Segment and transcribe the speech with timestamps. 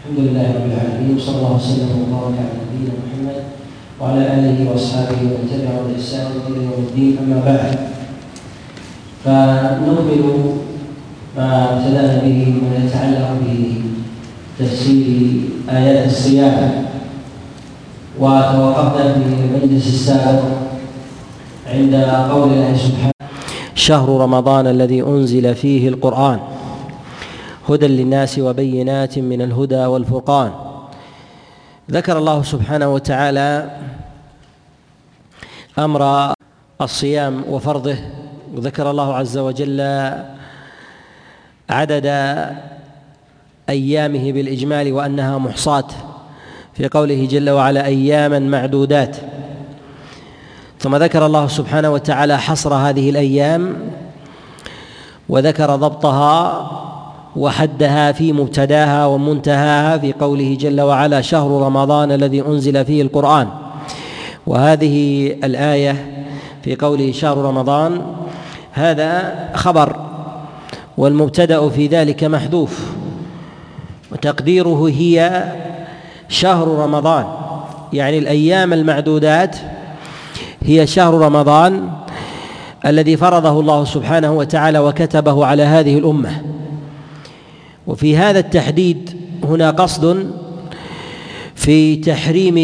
[0.00, 3.38] الحمد لله رب العالمين وصلى الله وسلم وبارك على نبينا محمد
[4.00, 7.12] وعلى آله وأصحابه ومن تبعهم بإحسان إلى يوم الدين.
[7.20, 7.72] أما بعد
[9.24, 10.24] فنكمل
[11.36, 13.28] ما ابتدانا به وما يتعلق
[14.56, 15.04] بتفسير
[15.68, 16.84] آيات الصيام
[18.20, 20.44] وتوقفنا في المجلس السابق
[21.68, 21.94] عند
[22.32, 23.20] قول الله سبحانه
[23.74, 26.49] شهر رمضان الذي أنزل فيه القرآن.
[27.70, 30.52] هدى للناس وبينات من الهدى والفرقان.
[31.90, 33.70] ذكر الله سبحانه وتعالى
[35.78, 36.32] أمر
[36.80, 37.96] الصيام وفرضه
[38.54, 39.80] وذكر الله عز وجل
[41.70, 42.06] عدد
[43.68, 45.88] أيامه بالإجمال وأنها محصاة
[46.74, 49.16] في قوله جل وعلا أياما معدودات.
[50.78, 53.90] ثم ذكر الله سبحانه وتعالى حصر هذه الأيام
[55.28, 56.89] وذكر ضبطها
[57.36, 63.48] وحدها في مبتداها ومنتهاها في قوله جل وعلا شهر رمضان الذي أنزل فيه القرآن.
[64.46, 66.26] وهذه الآية
[66.62, 68.02] في قوله شهر رمضان
[68.72, 69.96] هذا خبر
[70.98, 72.92] والمبتدأ في ذلك محذوف
[74.12, 75.44] وتقديره هي
[76.28, 77.24] شهر رمضان.
[77.92, 79.56] يعني الأيام المعدودات
[80.62, 81.90] هي شهر رمضان
[82.86, 86.59] الذي فرضه الله سبحانه وتعالى وكتبه على هذه الأمة.
[87.90, 90.30] وفي هذا التحديد هنا قصد
[91.54, 92.56] في تحريم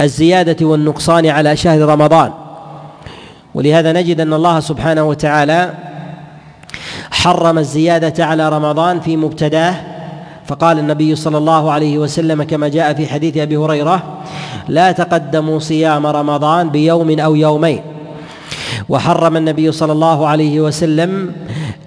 [0.00, 2.32] الزيادة والنقصان على شهر رمضان.
[3.54, 5.74] ولهذا نجد أن الله سبحانه وتعالى
[7.10, 9.74] حرم الزيادة على رمضان في مبتداه.
[10.46, 14.22] فقال النبي صلى الله عليه وسلم كما جاء في حديث أبي هريرة
[14.68, 17.82] لا تقدموا صيام رمضان بيوم أو يومين.
[18.88, 21.32] وحرم النبي صلى الله عليه وسلم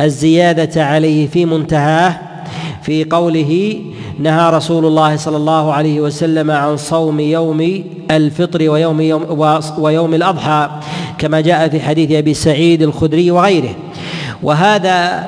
[0.02, 2.20] الزيادة عليه في منتهاه
[2.82, 3.82] في قوله
[4.20, 10.70] نهى رسول الله صلى الله عليه وسلم عن صوم يوم الفطر ويوم يوم ويوم الأضحى
[11.18, 13.76] كما جاء في حديث أبي سعيد الخدري وغيره.
[14.44, 15.26] وهذا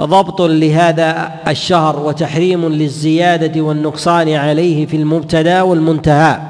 [0.00, 6.40] ضبط لهذا الشهر وتحريم للزيادة والنقصان عليه في المبتدأ والمنتهى.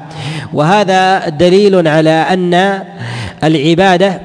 [0.53, 2.83] وهذا دليل على أن
[3.43, 4.21] العبادة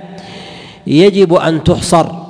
[0.86, 2.25] يجب أن تحصر.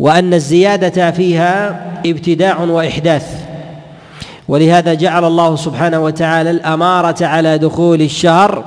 [0.00, 3.26] وأن الزيادة فيها ابتداع وإحداث.
[4.48, 8.64] ولهذا جعل الله سبحانه وتعالى الأمارة على دخول الشهر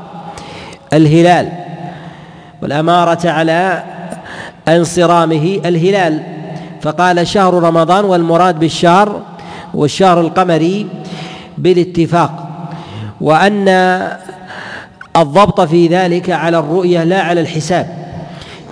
[0.93, 1.49] الهلال
[2.61, 3.83] والأمارة على
[4.67, 6.23] انصرامه الهلال.
[6.81, 9.21] فقال شهر رمضان والمراد بالشهر
[9.73, 10.87] والشهر القمري
[11.57, 12.49] بالاتفاق
[13.21, 13.67] وأن
[15.15, 18.02] الضبط في ذلك على الرؤية لا على الحساب.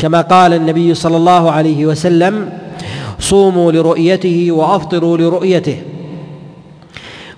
[0.01, 2.49] كما قال النبي صلى الله عليه وسلم
[3.19, 5.77] صوموا لرؤيته وأفطروا لرؤيته.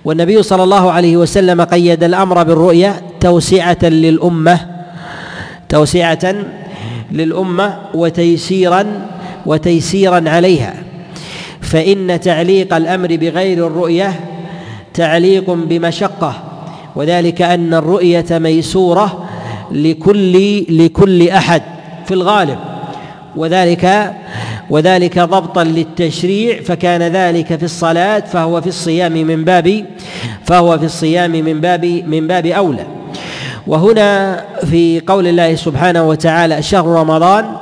[0.04, 4.60] والنبي صلى الله عليه وسلم قيد الأمر بالرؤية توسعة للأمة
[5.68, 6.34] توسعة
[7.12, 8.84] للأمة وتيسيرا
[9.46, 10.74] وتيسيرا عليها.
[11.60, 14.20] فإن تعليق الأمر بغير الرؤية
[14.94, 16.34] تعليق بمشقة
[16.96, 19.24] وذلك أن الرؤية ميسورة
[19.72, 21.73] لكل لكل أحد.
[22.06, 22.58] في الغالب.
[23.36, 24.14] وذلك
[24.70, 29.84] وذلك ضبطا للتشريع فكان ذلك في الصلاة فهو في الصيام من باب
[30.44, 32.86] فهو في الصيام من باب من باب أولى.
[33.66, 37.56] وهنا في قول الله سبحانه وتعالى شهر رمضان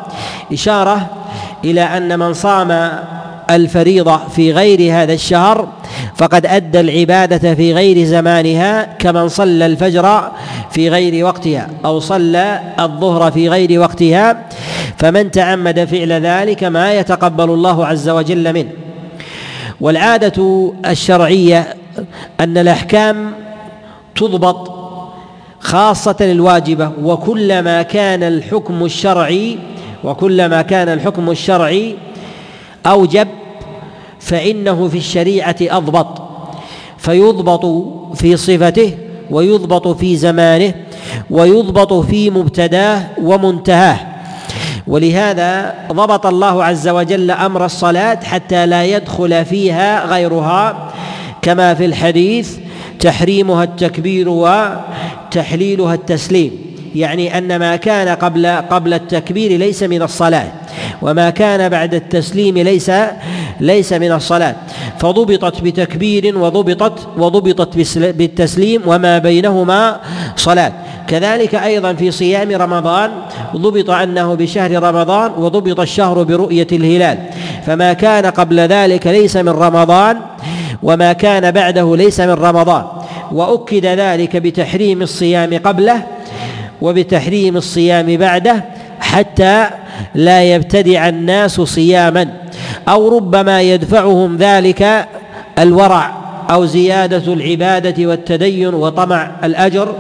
[0.53, 1.06] إشارة
[1.64, 2.91] إلى أن من صام
[3.50, 5.69] الفريضة في غير هذا الشهر
[6.16, 10.30] فقد أدى العبادة في غير زمانها كمن صلى الفجر
[10.70, 14.46] في غير وقتها أو صلى الظهر في غير وقتها
[14.96, 18.70] فمن تعمد فعل ذلك ما يتقبل الله عز وجل منه.
[19.80, 21.74] والعادة الشرعية
[22.41, 23.32] أن الأحكام
[24.16, 24.82] تضبط
[25.60, 29.58] خاصة الواجبة وكلما كان الحكم الشرعي
[30.04, 31.96] وكلما كان الحكم الشرعي
[32.86, 33.28] أوجب
[34.22, 36.22] فإنه في الشريعة أضبط
[36.99, 37.66] فيضبط
[38.15, 38.95] في صفته
[39.30, 40.74] ويضبط في زمانه
[41.30, 43.98] ويضبط في مبتداه ومنتهاه.
[44.86, 50.92] ولهذا ضبط الله عز وجل أمر الصلاة حتى لا يدخل فيها غيرها
[51.42, 52.59] كما في الحديث
[53.01, 56.72] تحريمها التكبير وتحليلها التسليم.
[56.94, 60.47] يعني أن ما كان قبل قبل التكبير ليس من الصلاة
[61.03, 62.91] وما كان بعد التسليم ليس
[63.60, 64.54] ليس من الصلاة.
[64.98, 70.00] فضبطت بتكبير وضبطت وضبطت بالتسليم وما بينهما
[70.36, 70.72] صلاة.
[71.09, 73.10] كذلك أيضا في صيام رمضان
[73.56, 77.18] ضبط أنه بشهر رمضان وضبط الشهر برؤية الهلال.
[77.66, 80.16] فما كان قبل ذلك ليس من رمضان
[80.83, 82.84] وما كان بعده ليس من رمضان.
[83.33, 86.03] وأكد ذلك بتحريم الصيام قبله
[86.82, 88.64] وبتحريم الصيام بعده
[89.00, 89.66] حتى
[90.14, 92.28] لا يبتدع الناس صياما
[92.88, 95.06] أو ربما يدفعهم ذلك
[95.58, 96.12] الورع
[96.50, 99.94] أو زيادة العبادة والتدين وطمع الأجر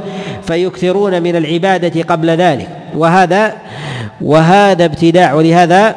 [0.46, 2.68] فيكثرون من العبادة قبل ذلك.
[2.96, 3.52] وهذا
[4.20, 5.96] وهذا ابتداع ولهذا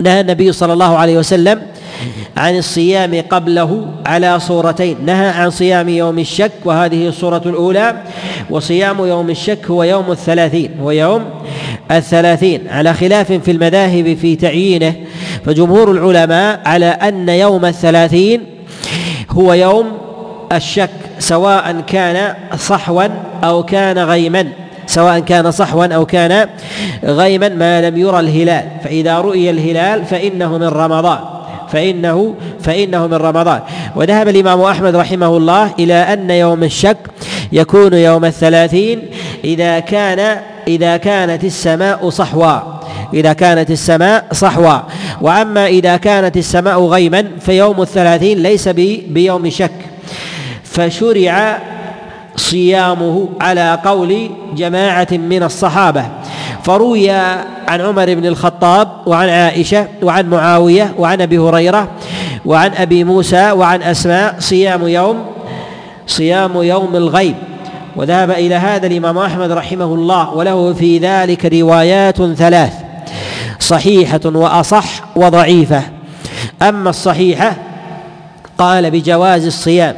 [0.00, 1.62] نهى النبي صلى الله عليه وسلم
[2.36, 4.96] عن الصيام قبله على صورتين.
[5.06, 7.94] نهى عن صيام يوم الشك وهذه الصورة الأولى
[8.50, 11.24] وصيام يوم الشك هو يوم الثلاثين هو يوم
[11.90, 12.68] الثلاثين.
[12.68, 14.94] على خلاف في المذاهب في تعيينه
[15.44, 18.40] فجمهور العلماء على أن يوم الثلاثين
[19.30, 19.92] هو يوم
[20.52, 23.04] الشك سواء كان صحوا
[23.44, 24.48] أو كان غيما.
[24.86, 26.48] سواء كان صحوا أو كان
[27.04, 28.64] غيما ما لم يرى الهلال.
[28.84, 31.18] فإذا رؤي الهلال فإنه من رمضان.
[31.72, 33.60] فإنه فإنه من رمضان.
[33.96, 36.98] وذهب الإمام أحمد رحمه الله إلى أن يوم الشك
[37.52, 39.02] يكون يوم الثلاثين
[39.44, 40.38] إذا كان
[40.68, 42.58] إذا كانت السماء صحوا
[43.14, 44.78] إذا كانت السماء صحوا
[45.20, 48.68] وأما إذا كانت السماء غيما فيوم الثلاثين ليس
[49.08, 49.70] بيوم شك.
[50.64, 51.58] فشرع
[52.36, 56.04] صيامه على قول جماعة من الصحابة.
[56.62, 61.88] فروي عن عمر بن الخطاب وعن عائشة وعن معاوية وعن أبي هريرة
[62.46, 65.26] وعن أبي موسى وعن أسماء صيام يوم
[66.06, 67.34] صيام يوم الغيب.
[67.96, 72.72] وذهب إلى هذا الإمام أحمد رحمه الله وله في ذلك روايات ثلاث
[73.60, 74.86] صحيحة وأصح
[75.16, 75.82] وضعيفة.
[76.62, 77.56] أما الصحيحة
[78.58, 79.94] قال بجواز الصيام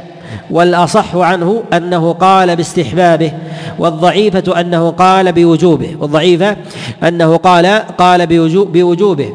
[0.51, 3.31] والأصح عنه أنه قال باستحبابه
[3.79, 6.55] والضعيفة أنه قال بوجوبه والضعيفة
[7.03, 7.65] أنه قال
[7.97, 9.33] قال بوجوبه.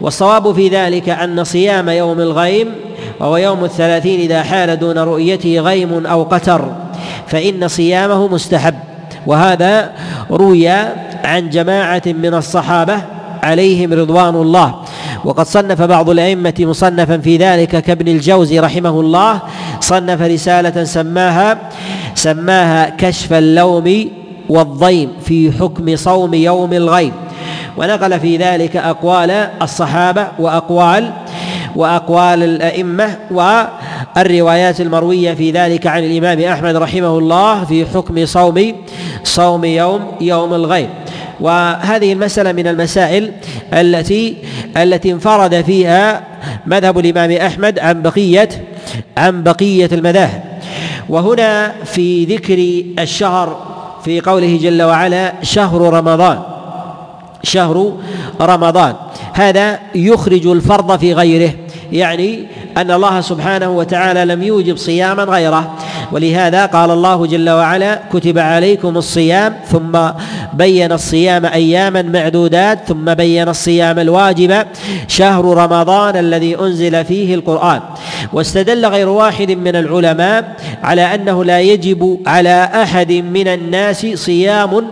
[0.00, 2.68] والصواب في ذلك أن صيام يوم الغيم
[3.20, 6.72] وهو يوم الثلاثين إذا حال دون رؤيته غيم أو قتر
[7.26, 8.74] فإن صيامه مستحب.
[9.26, 9.92] وهذا
[10.30, 10.68] روي
[11.24, 12.96] عن جماعة من الصحابة
[13.42, 14.74] عليهم رضوان الله.
[15.24, 19.40] وقد صنف بعض الأئمة مصنفا في ذلك كابن الجوزي رحمه الله
[19.80, 21.58] صنف رسالة سماها
[22.22, 24.10] سماها كشف اللوم
[24.48, 27.12] والضيم في حكم صوم يوم الغيب.
[27.76, 29.30] ونقل في ذلك أقوال
[29.62, 31.12] الصحابة وأقوال
[31.76, 38.74] وأقوال الأئمة والروايات المروية في ذلك عن الإمام أحمد رحمه الله في حكم صوم
[39.24, 40.88] صوم يوم يوم الغيب.
[41.40, 43.32] وهذه المسألة من المسائل
[43.72, 44.36] التي
[44.76, 46.22] التي انفرد فيها
[46.66, 48.48] مذهب الإمام أحمد عن بقية
[49.16, 50.51] عن بقية المذاهب.
[51.08, 53.56] وهنا في ذكر الشهر
[54.04, 56.42] في قوله جل وعلا شهر رمضان.
[57.42, 57.92] شهر
[58.40, 58.94] رمضان.
[59.32, 61.52] هذا يخرج الفرض في غيره.
[61.92, 62.46] يعني
[62.76, 65.74] أن الله سبحانه وتعالى لم يوجب صياما غيره.
[66.12, 69.98] ولهذا قال الله جل وعلا كتب عليكم الصيام ثم
[70.52, 74.66] بين الصيام أياما معدودات ثم بين الصيام الواجب
[75.08, 77.80] شهر رمضان الذي أنزل فيه القرآن.
[78.32, 84.84] واستدل غير واحد من العلماء على أنه لا يجب على أحد من الناس صيام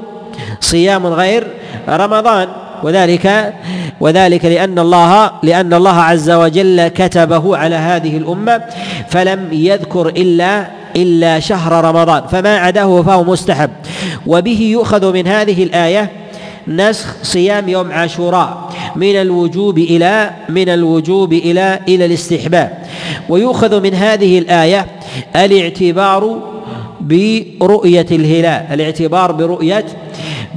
[0.61, 1.47] صيام غير
[1.89, 2.49] رمضان.
[2.83, 3.55] وذلك
[4.01, 8.63] وذلك لأن الله لأن الله عز وجل كتبه على هذه الأمة
[9.09, 10.67] فلم يذكر إلا
[10.97, 12.23] إلا شهر رمضان.
[12.27, 13.71] فما عداه فهو مستحب.
[14.27, 16.11] وبه يؤخذ من هذه الآية
[16.69, 18.71] نسخ صيام يوم عاشوراء.
[18.97, 22.79] من الوجوب إلى من الوجوب إلى إلى الاستحباب.
[23.29, 24.87] ويؤخذ من هذه الآية
[25.37, 26.39] الاعتبار
[27.01, 28.67] برؤية الهلال.
[28.73, 29.85] الاعتبار برؤية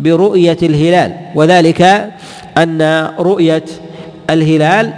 [0.04, 2.10] برؤية الهلال وذلك
[2.58, 3.64] أن رؤية
[4.30, 4.94] الهلال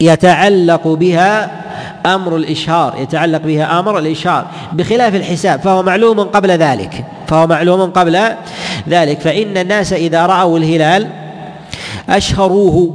[0.00, 1.50] يتعلق بها
[2.06, 8.20] أمر الإشهار يتعلق بها أمر الإشهار بخلاف الحساب فهو معلوم قبل ذلك فهو معلوم قبل
[8.88, 11.06] ذلك فإن الناس إذا رأوا الهلال
[12.08, 12.94] أشهروه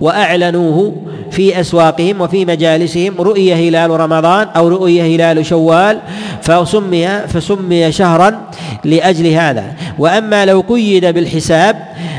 [0.00, 0.92] وأعلنوه
[1.32, 5.98] في أسواقهم وفي مجالسهم رؤي هلال رمضان أو رؤي هلال شوال
[6.42, 8.40] فسمي فسمي شهرا
[8.84, 9.64] لأجل هذا.
[9.98, 11.76] وأما لو قيد بالحساب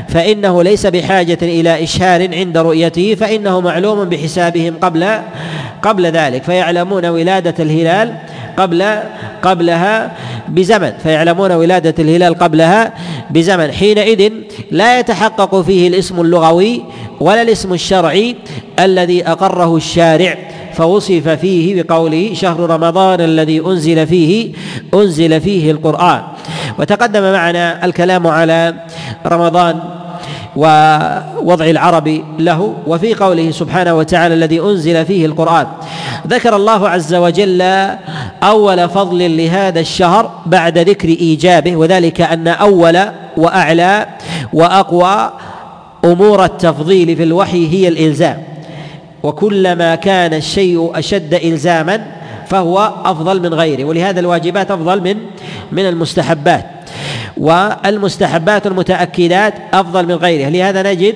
[0.08, 5.18] فإنه ليس بحاجة إلى إشهار عند رؤيته فإنه معلوم بحسابهم قبل
[5.82, 6.42] قبل ذلك.
[6.42, 8.14] فيعلمون ولادة الهلال
[8.56, 8.98] قبل
[9.42, 10.12] قبلها
[10.48, 12.92] بزمن فيعلمون ولادة الهلال قبلها
[13.30, 13.72] بزمن.
[13.72, 14.32] حينئذ
[14.70, 16.82] لا يتحقق فيه الاسم اللغوي
[17.20, 18.36] ولا الاسم الشرعي
[18.78, 20.38] الذي أقره الشارع
[20.74, 24.52] فوصف فيه بقوله شهر رمضان الذي أنزل فيه
[24.94, 26.22] أنزل فيه القرآن.
[26.78, 28.74] وتقدم معنا الكلام على
[29.26, 29.80] رمضان
[30.56, 35.66] ووضع العرب له وفي قوله سبحانه وتعالى الذي أنزل فيه القرآن.
[36.26, 37.62] ذكر الله عز وجل
[38.42, 42.98] أول فضل لهذا الشهر بعد ذكر إيجابه وذلك أن أول
[43.36, 44.06] وأعلى
[44.52, 45.32] وأقوى
[46.04, 48.42] أمور التفضيل في الوحي هي الإلزام.
[49.22, 52.06] وكلما كان الشيء أشد إلزاما
[52.46, 55.16] فهو أفضل من غيره ولهذا الواجبات أفضل من
[55.72, 56.66] من المستحبات.
[57.36, 60.50] والمستحبات المتأكدات أفضل من غيرها.
[60.50, 61.14] لهذا نجد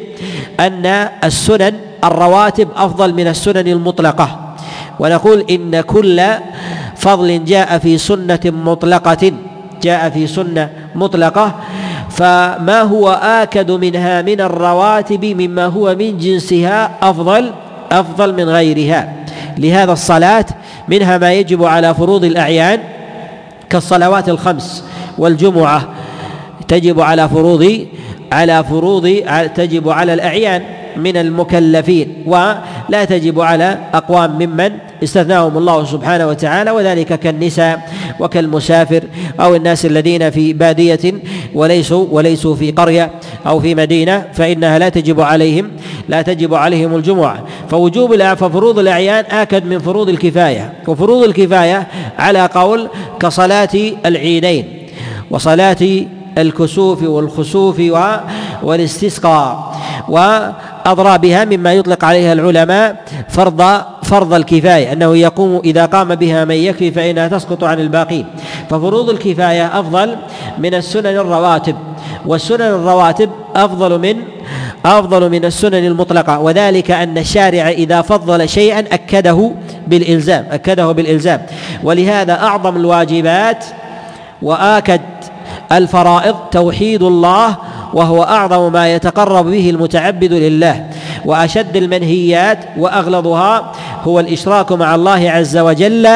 [0.60, 0.86] أن
[1.24, 1.72] السنن
[2.04, 4.54] الرواتب أفضل من السنن المطلقة.
[4.98, 6.22] ونقول إن كل
[6.96, 9.32] فضل جاء في سنة مطلقة
[9.82, 11.54] جاء في سنة مطلقة
[12.10, 17.52] فما هو آكد منها من الرواتب مما هو من جنسها أفضل
[17.92, 19.12] أفضل من غيرها.
[19.58, 20.44] لهذا الصلاة
[20.88, 22.80] منها ما يجب على فروض الأعيان
[23.70, 24.84] كالصلوات الخمس
[25.18, 25.88] والجمعة
[26.68, 27.86] تجب على فروض
[28.32, 29.22] على فروض
[29.54, 30.62] تجب على الأعيان
[30.96, 34.72] من المكلفين ولا تجب على أقوام ممن
[35.04, 39.02] استثناهم الله سبحانه وتعالى وذلك كالنساء وكالمسافر
[39.40, 41.14] أو الناس الذين في بادية
[41.54, 43.10] وليسوا وليسوا في قرية
[43.46, 45.70] أو في مدينة فإنها لا تجب عليهم
[46.08, 47.44] لا تجب عليهم الجمعة.
[47.70, 51.86] فوجوب ففروض الأعيان آكد من فروض الكفاية وفروض الكفاية
[52.18, 52.88] على قول
[53.20, 53.68] كصلاة
[54.06, 54.64] العيدين
[55.30, 56.06] وصلاة
[56.38, 57.82] الكسوف والخسوف
[58.62, 59.76] والاستسقاء
[60.08, 66.54] وأضرى بها مما يطلق عليها العلماء فرض فرض الكفاية أنه يقوم إذا قام بها من
[66.54, 68.26] يكفي فإنها تسقط عن الباقين.
[68.70, 70.16] ففروض الكفاية أفضل
[70.58, 71.76] من السنن الرواتب
[72.26, 74.16] والسنن الرواتب أفضل من
[74.84, 76.38] أفضل من السنن المطلقة.
[76.38, 79.52] وذلك أن الشارع إذا فضل شيئا أكده
[79.86, 81.42] بالإلزام أكده بالإلزام.
[81.82, 83.64] ولهذا أعظم الواجبات
[84.42, 85.00] وآكد
[85.72, 87.56] الفرائض توحيد الله
[87.94, 90.84] وهو أعظم ما يتقرب به المتعبد لله.
[91.24, 93.72] وأشد المنهيات وأغلظها
[94.04, 96.08] هو الإشراك مع الله عز وجل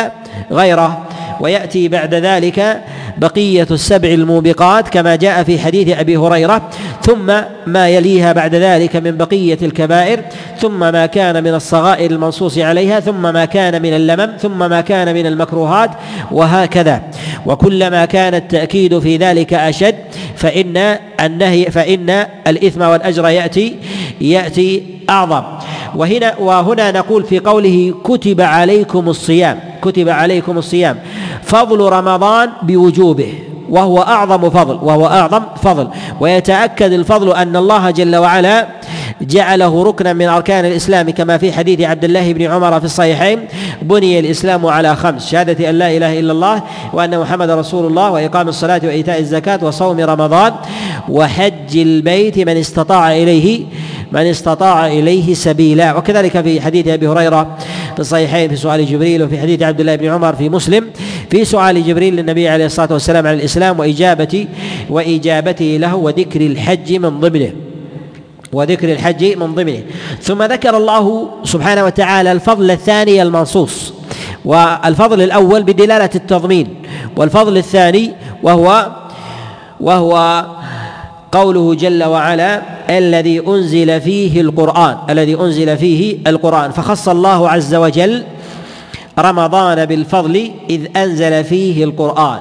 [0.51, 1.03] غيره.
[1.41, 2.83] ويأتي بعد ذلك
[3.23, 6.71] بقية السبع الموبقات كما جاء في حديث أبي هريرة
[7.03, 7.33] ثم
[7.67, 10.21] ما يليها بعد ذلك من بقية الكبائر
[10.59, 15.15] ثم ما كان من الصغائر المنصوص عليها ثم ما كان من اللمم ثم ما كان
[15.15, 15.91] من المكروهات
[16.31, 17.03] وهكذا.
[17.47, 19.95] وكلما كان التأكيد في ذلك أشد
[20.37, 23.77] فإن النهي فإن الإثم والأجر يأتي
[24.21, 25.43] يأتي أعظم.
[25.95, 30.99] وهنا وهنا نقول في قوله كتب عليكم الصيام كتب عليكم الصيام.
[31.43, 33.35] فضل رمضان بوجوبه
[33.71, 35.89] وهو أعظم فضل وهو أعظم فضل.
[36.21, 38.69] ويتأكد الفضل أن الله جل وعلا
[39.21, 43.39] جعله ركنا من أركان الإسلام كما في حديث عبد الله بن عمر في الصحيحين
[43.83, 46.63] بني الإسلام على خمس شهادة أن لا إله إلا الله
[46.93, 50.53] وأن محمد رسول الله وإقام الصلاة وإيتاء الزكاة وصوم رمضان
[51.09, 53.65] وحج البيت من استطاع إليه
[54.13, 55.97] من استطاع إليه سبيلا.
[55.97, 57.57] وكذلك في حديث أبي هريرة
[57.95, 60.91] في الصحيحين في سؤال جبريل وفي حديث عبد الله بن عمر في مسلم.
[61.31, 64.47] في سؤال جبريل للنبي عليه الصلاة والسلام عن الإسلام واجابه
[64.91, 67.53] واجابته له وذكر الحج من ضمنه.
[68.53, 69.83] وذكر الحج من ضمنه.
[70.21, 73.93] ثم ذكر الله سبحانه وتعالى الفضل الثاني المنصوص
[74.45, 76.69] والفضل الأول بدلالة التضمين
[77.17, 78.91] والفضل الثاني وهو
[79.81, 80.45] وهو
[81.33, 86.71] قوله جل وعلا الذي أنزل فيه القرآن الذي أنزل فيه القرآن.
[86.71, 88.25] فخص الله عز وجل
[89.19, 92.41] رمضان بالفضل إذ أنزل فيه القرآن.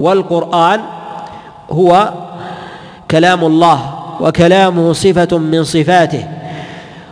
[0.00, 0.80] والقرآن
[1.70, 2.12] هو
[3.10, 6.24] كلام الله وكلامه صفة من صفاته.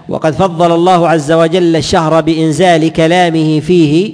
[0.08, 4.12] وقد فضل الله عز وجل الشهر بإنزال كلامه فيه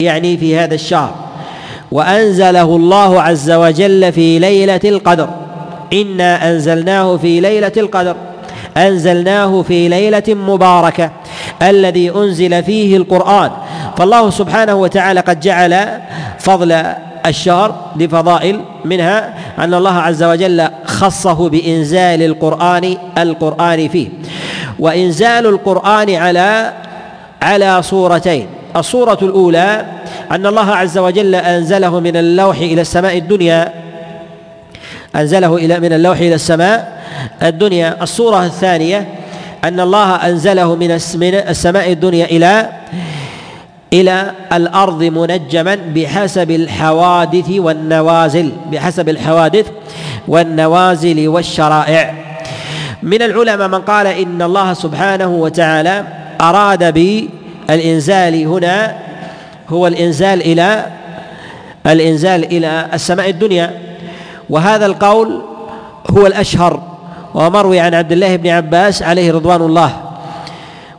[0.00, 1.14] يعني في هذا الشهر.
[1.92, 5.28] وأنزله الله عز وجل في ليلة القدر.
[5.92, 8.16] إنا أنزلناه في ليلة القدر
[8.76, 11.10] أنزلناه في ليلة مباركة
[11.62, 13.50] الذي أنزل فيه القرآن.
[13.96, 15.88] فالله سبحانه وتعالى قد جعل
[16.38, 16.84] فضل
[17.26, 24.08] الشهر لفضائل منها أن الله عز وجل خصه بإنزال القرآن القرآن فيه.
[24.78, 26.72] وإنزال القرآن على
[27.42, 28.46] على صورتين.
[28.76, 29.86] الصورة الأولى
[30.30, 33.87] أن الله عز وجل أنزله من اللوح إلى السماء الدنيا
[35.16, 36.98] أنزله إلى من اللوح إلى السماء.
[37.42, 39.08] الدنيا الصورة الثانية
[39.64, 40.90] أن الله أنزله من
[41.48, 42.68] السماء الدنيا إلى
[43.92, 49.66] إلى الأرض منجما بحسب الحوادث والنوازل بحسب الحوادث
[50.28, 52.14] والنوازل والشرائع.
[53.02, 56.04] من العلماء من قال إن الله سبحانه وتعالى
[56.40, 58.96] أراد بالإنزال هنا
[59.68, 60.86] هو الإنزال إلى
[61.86, 63.87] الإنزال إلى السماء الدنيا.
[64.50, 65.42] وهذا القول
[66.10, 66.82] هو الأشهر
[67.34, 69.90] ومروي عن عبد الله بن عباس عليه رضوان الله.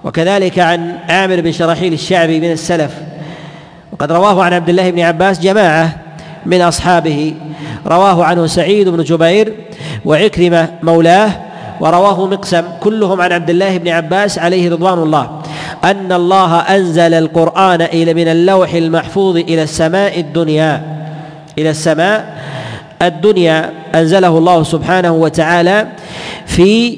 [0.04, 2.92] وكذلك عن عامر بن شراحيل الشعبي من السلف.
[3.92, 5.96] وقد رواه عن عبد الله بن عباس جماعة
[6.46, 7.34] من أصحابه.
[7.88, 9.54] رواه عنه سعيد بن جبير
[10.06, 11.32] وعكرمة مولاه
[11.80, 15.42] ورواه مقسم كلهم عن عبد الله بن عباس عليه رضوان الله.
[15.84, 20.84] أن الله أنزل القرآن إلى من اللوح المحفوظ إلى السماء الدنيا.
[21.58, 22.38] إلى السماء
[23.02, 25.88] الدنيا أنزله الله سبحانه وتعالى
[26.46, 26.98] في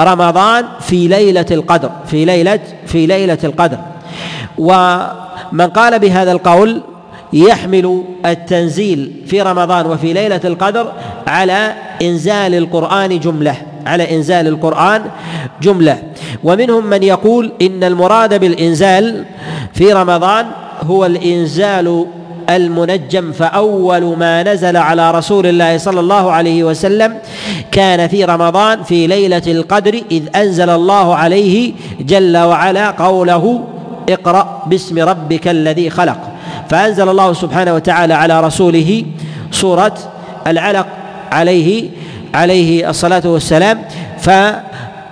[0.00, 3.78] رمضان في ليلة القدر في ليلة في ليلة القدر.
[4.58, 6.82] ومن قال بهذا القول
[7.32, 10.92] يحمل التنزيل في رمضان وفي ليلة القدر
[11.26, 11.72] على
[12.02, 13.54] إنزال القرآن جملة
[13.86, 15.02] على إنزال القرآن
[15.62, 16.02] جملة.
[16.44, 19.24] ومنهم من يقول إن المراد بالإنزال
[19.74, 20.46] في رمضان
[20.82, 22.06] هو الإنزال
[22.50, 27.14] المنجم فأول ما نزل على رسول الله صلى الله عليه وسلم
[27.72, 33.64] كان في رمضان في ليلة القدر إذ أنزل الله عليه جل وعلا قوله
[34.08, 36.18] اقرأ باسم ربك الذي خلق.
[36.70, 39.04] فأنزل الله سبحانه وتعالى على رسوله
[39.50, 39.94] سورة
[40.46, 40.86] العلق
[41.32, 41.88] عليه
[42.34, 43.82] عليه الصلاة والسلام.
[44.18, 44.30] ف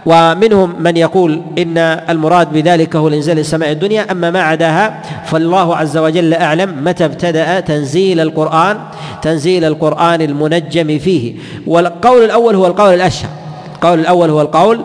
[0.07, 5.97] ومنهم من يقول إن المراد بذلك هو الإنزال السماء الدنيا أما ما عداها فالله عز
[5.97, 8.79] وجل أعلم متى ابتدأ تنزيل القرآن
[9.23, 11.35] تنزيل القرآن المنجم فيه.
[11.67, 13.31] والقول الأول هو القول الأشهر.
[13.75, 14.85] القول الأول هو القول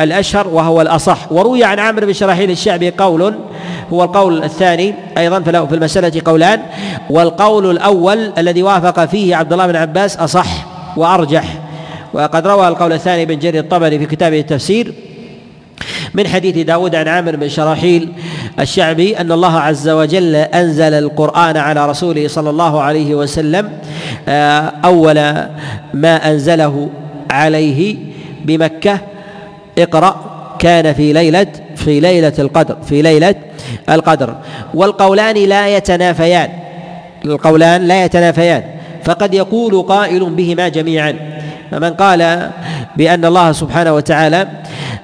[0.00, 1.32] الأشهر وهو الأصح.
[1.32, 3.34] وروي عن عامر بن شراحيل الشعبي قول
[3.92, 6.60] هو القول الثاني أيضا فله في المسألة قولان.
[7.10, 11.63] والقول الأول الذي وافق فيه عبد الله بن عباس أصح وأرجح.
[12.14, 14.92] وقد روى القول الثاني بن جرير الطبري في كتابه التفسير
[16.14, 18.08] من حديث داود عن عامر بن شراحيل
[18.60, 23.72] الشعبي أن الله عز وجل أنزل القرآن على رسوله صلى الله عليه وسلم
[24.28, 25.14] آه، أول
[25.94, 26.90] ما أنزله
[27.30, 27.96] عليه
[28.44, 28.98] بمكة
[29.78, 33.34] اقرأ كان في ليلة في ليلة القدر في ليلة
[33.90, 34.34] القدر.
[34.74, 36.48] والقولان لا يتنافيان
[37.24, 38.62] القولان لا يتنافيان
[39.04, 41.33] فقد يقول قائل بهما جميعا.
[41.74, 42.50] فمن قال
[42.96, 44.48] بأن الله سبحانه وتعالى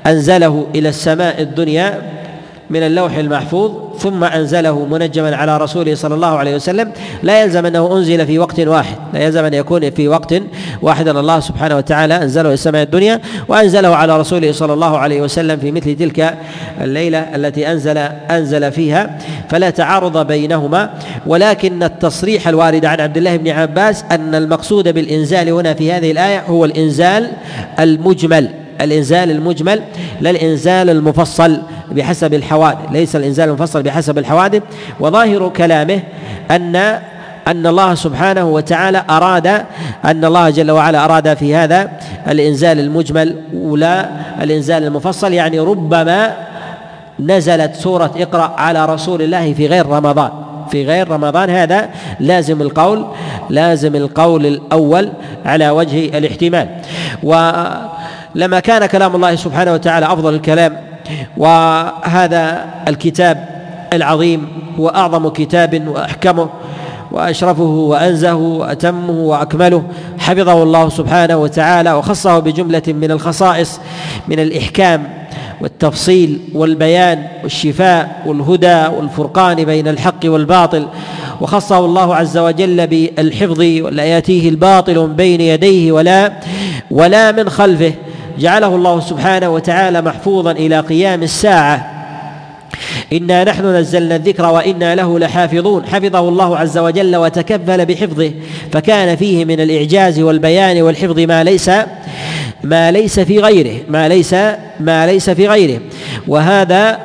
[0.06, 2.02] أنزله إلى السماء الدنيا
[2.70, 6.92] من اللوح المحفوظ ثم أنزله منجما على رسوله صلى الله عليه وسلم.
[7.22, 10.34] لا يلزم أنه أنزل في وقت واحد لا يلزم أن يكون في وقت
[10.82, 11.08] واحد.
[11.08, 15.72] الله سبحانه وتعالى أنزله إلى السماء الدنيا وأنزله على رسوله صلى الله عليه وسلم في
[15.72, 16.34] مثل تلك
[16.80, 19.18] الليلة التي أنزل أنزل فيها.
[19.48, 20.90] فلا تعارض بينهما.
[21.26, 26.40] ولكن التصريح الوارد عن عبد الله بن عباس أن المقصود بالإنزال هنا في هذه الآية
[26.40, 27.30] هو الإنزال
[27.80, 28.59] المجمل.
[28.80, 29.82] الإنزال المجمل
[30.20, 34.62] لا الإنزال المفصل بحسب الحوادث ليس الإنزال المفصل بحسب الحوادث.
[35.00, 36.00] وظاهر كلامه
[36.50, 36.76] أن
[37.46, 39.46] أن الله سبحانه وتعالى أراد
[40.04, 41.90] أن الله جل وعلا أراد في هذا
[42.28, 44.08] الإنزال المجمل ولا
[44.42, 45.32] الإنزال المفصل.
[45.32, 46.36] يعني ربما
[47.20, 50.30] نزلت سورة اقرأ على رسول الله في غير رمضان.
[50.70, 51.88] في غير رمضان هذا
[52.20, 53.06] لازم القول
[53.50, 55.12] لازم القول الأول
[55.44, 56.68] على وجه الاحتمال.
[58.36, 60.76] ولما كان كلام الله سبحانه وتعالى أفضل الكلام
[61.36, 63.48] وهذا الكتاب
[63.92, 66.48] العظيم هو أعظم كتاب وأحكمه
[67.12, 69.82] وأشرفه وأنزه وأتمه وأكمله
[70.18, 73.80] حفظه الله سبحانه وتعالى وخصه بجملة من الخصائص
[74.28, 75.08] من الإحكام
[75.60, 80.86] والتفصيل والبيان والشفاء والهدى والفرقان بين الحق والباطل
[81.40, 86.32] وخصه الله عز وجل بالحفظ ولا ياتيه الباطل من بين يديه ولا
[86.90, 87.92] ولا من خلفه
[88.40, 91.90] جعله الله سبحانه وتعالى محفوظا إلى قيام الساعة.
[93.12, 95.86] إنا نحن نزلنا الذكر وإنا له لحافظون.
[95.86, 98.32] حفظه الله عز وجل وتكفل بحفظه.
[98.72, 101.70] فكان فيه من الإعجاز والبيان والحفظ ما ليس
[102.64, 103.80] ما ليس في غيره.
[103.88, 104.34] ما ليس
[104.80, 105.80] ما ليس في غيره.
[106.28, 106.98] وهذا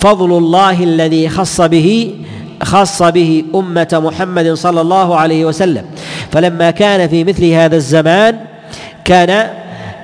[0.00, 2.14] فضل الله الذي خص به
[2.62, 5.84] خص به أمة محمد صلى الله عليه وسلم.
[6.32, 8.36] فلما كان في مثل هذا الزمان
[9.04, 9.61] كان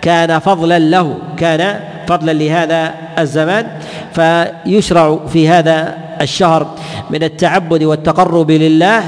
[0.09, 3.67] كان فضلا له كان فضلا لهذا الزمان.
[4.15, 6.67] فيشرع في هذا الشهر
[7.11, 9.03] من التعبد والتقرب لله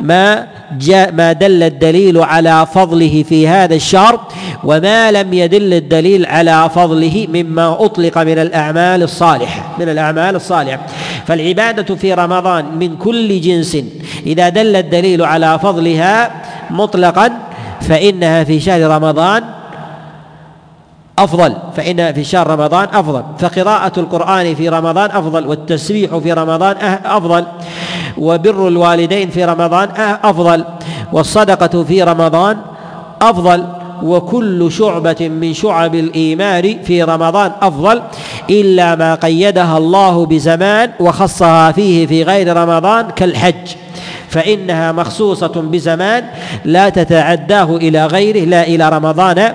[0.00, 0.46] ما
[0.78, 4.20] جاء ما دل الدليل على فضله في هذا الشهر
[4.64, 10.80] وما لم يدل الدليل على فضله مما أطلق من الأعمال الصالحة من الأعمال الصالحة.
[11.26, 13.76] فالعبادة في رمضان من كل جنس
[14.26, 16.30] إذا دل الدليل على فضلها
[16.70, 17.30] مطلقا
[17.80, 19.55] فإنها في شهر رمضان
[21.18, 23.22] أفضل فإن في شهر رمضان أفضل.
[23.38, 27.44] فقراءة القرآن في رمضان أفضل والتسبيح في رمضان أفضل
[28.18, 29.88] وبر الوالدين في رمضان
[30.24, 30.64] أفضل
[31.12, 32.56] والصدقة في رمضان
[33.22, 33.64] أفضل
[34.02, 38.02] وكل شعبة من شعب الإيمان في رمضان أفضل
[38.50, 43.68] إلا ما قيدها الله بزمان وخصها فيه في غير رمضان كالحج.
[44.28, 46.24] فإنها مخصوصة بزمان
[46.64, 49.54] لا تتعداه إلى غيره لا إلى رمضان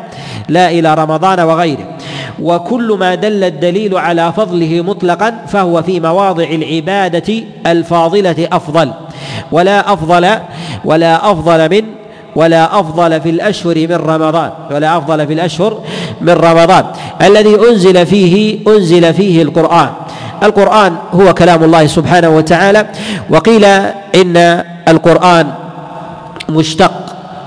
[0.50, 1.98] لا إلى رمضان وغيره.
[2.42, 8.92] وكل ما دل الدليل على فضله مطلقا فهو في مواضع العبادة الفاضلة أفضل.
[9.52, 10.30] ولا أفضل
[10.86, 11.84] ولا أفضل من
[12.36, 14.52] ولا أفضل في الأشهر من رمضان.
[14.72, 15.84] ولا أفضل في الأشهر
[16.22, 16.86] من رمضان.
[17.22, 19.90] الذي أنزل فيه أنزل فيه القرآن.
[20.44, 22.86] القرآن هو كلام الله سبحانه وتعالى
[23.30, 23.66] وقيل
[24.16, 25.48] إن القرآن
[26.50, 26.92] مشتق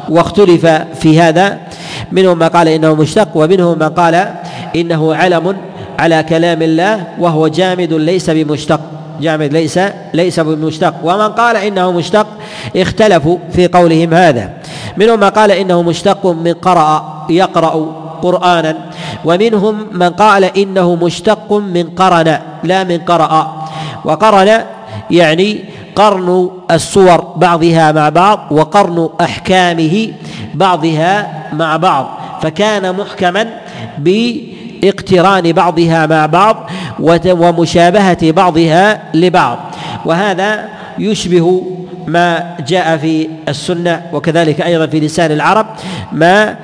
[0.08, 1.58] واختلف في هذا
[2.12, 4.26] منهم ما قال إنه مشتق ومنهم من قال
[4.76, 5.56] إنه علم
[5.98, 8.80] على كلام الله وهو جامد ليس بمشتق
[9.20, 9.80] جامد ليس
[10.14, 10.94] ليس بمشتق.
[11.04, 12.26] ومن قال إنه مشتق
[12.76, 14.50] اختلفوا في قولهم هذا.
[14.96, 18.72] منهم من قال إنه مشتق من قرأ يقرأ قرآنا
[19.24, 22.28] ومنهم من قال إنه مشتق من قرن
[22.64, 23.68] لا من قرأ.
[24.04, 24.50] وقرن
[25.10, 25.64] يعني
[25.96, 26.28] قرن
[26.70, 29.94] الصور بعضها مع بعض وقرن أحكامه
[30.54, 31.12] بعضها
[31.52, 32.04] مع بعض.
[32.42, 33.42] فكان محكما
[33.98, 36.56] باقتران بعضها مع بعض
[37.42, 38.84] ومشابهة بعضها
[39.14, 39.58] لبعض.
[40.04, 40.50] وهذا
[40.98, 41.46] يشبه
[42.06, 45.66] ما جاء في السنة وكذلك أيضا في لسان العرب
[46.12, 46.56] ما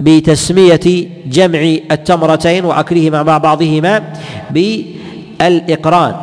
[0.00, 1.58] بتسمية جمع
[1.90, 4.02] التمرتين وأكلهما مع بعضهما
[4.50, 6.14] بالإقران.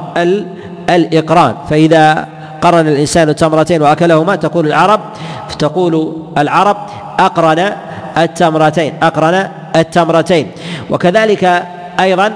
[0.89, 1.53] الإقران.
[1.69, 2.27] فإذا
[2.61, 5.01] قرن الإنسان تمرتين وأكلهما تقول العرب
[5.59, 6.77] تقول العرب
[7.19, 7.71] أقرن
[8.17, 10.47] التمرتين أقرن التمرتين.
[10.89, 11.63] وكذلك
[11.99, 12.31] أيضا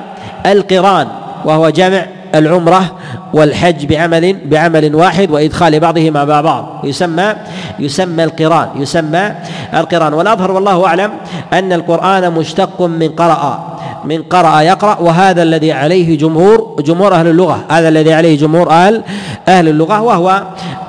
[0.46, 1.08] القران
[1.46, 2.96] وهو جمع العمرة
[3.34, 6.82] والحج بعمل بعمل واحد وإدخال بعضهما مع بعض.
[6.84, 7.34] يسمى
[7.80, 9.32] يسمى القران يسمى
[9.74, 10.14] القران.
[10.14, 11.12] والأظهر والله أعلم
[11.54, 17.66] أن القرآن مشتق من قرأ من قرأ يقرأ وهذا الذي عليه جمهور جمهور أهل اللغة.
[17.70, 19.04] هذا الذي عليه جمهور أهل
[19.48, 20.44] أهل اللغة وهو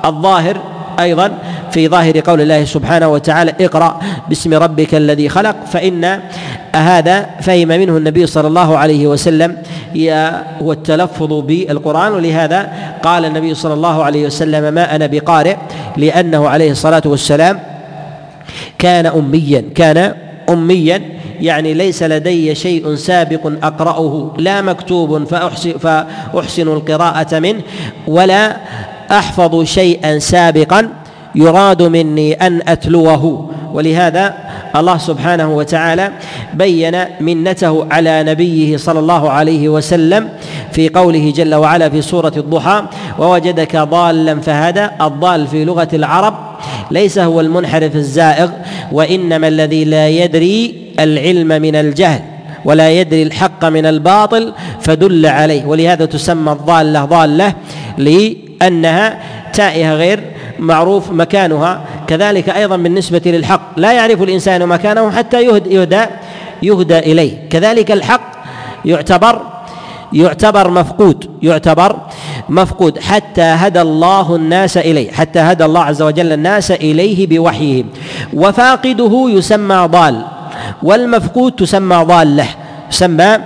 [0.05, 0.57] الظاهر
[0.99, 1.31] أيضا
[1.71, 3.99] في ظاهر قول الله سبحانه وتعالى اقرأ
[4.29, 6.19] باسم ربك الذي خلق فإن
[6.75, 9.57] هذا فهم منه النبي صلى الله عليه وسلم
[10.61, 12.71] هو التلفظ بالقرآن ولهذا
[13.03, 15.55] قال النبي صلى الله عليه وسلم ما أنا بقارئ
[15.97, 17.59] لأنه عليه الصلاة والسلام
[18.77, 19.63] كان أميا.
[19.75, 20.13] كان
[20.49, 21.01] أميا
[21.41, 27.61] يعني ليس لدي شيء سابق أقرأه لا مكتوب فأحسن, فأحسن القراءة منه
[28.07, 28.57] ولا
[29.11, 31.00] أحفظ شيئا سابقا.
[31.35, 33.49] يراد مني أن أتلوه.
[33.73, 34.33] ولهذا
[34.75, 36.11] الله سبحانه وتعالى
[36.53, 40.29] بين منته على نبيه صلى الله عليه وسلم
[40.71, 42.83] في قوله جل وعلا في سورة الضحى
[43.19, 44.87] ووجدك ضالا فهدى.
[45.01, 46.33] الضال في لغة العرب
[46.91, 48.49] ليس هو المنحرف الزائغ
[48.91, 52.21] وإنما الذي لا يدري العلم من الجهل
[52.65, 55.65] ولا يدري الحق من الباطل فدل عليه.
[55.65, 57.53] ولهذا تسمى الضالة ضالة
[57.97, 59.19] لأنها
[59.53, 60.30] تائهة غير
[60.61, 63.61] معروف مكانها كذلك أيضا بالنسبة للحق.
[63.77, 66.05] لا يعرف الإنسان مكانه حتى يهدى يهدى,
[66.63, 67.49] يهدى إليه.
[67.49, 68.31] كذلك الحق
[68.85, 69.41] يعتبر
[70.13, 71.95] يعتبر مفقود يعتبر
[72.49, 77.83] مفقود حتى هدى الله الناس إليه حتى هدى الله عز وجل الناس إليه بوحيه
[78.33, 80.25] وفاقده يسمى ضال
[80.83, 82.45] والمفقود تسمى ضالة
[82.91, 83.37] يسمى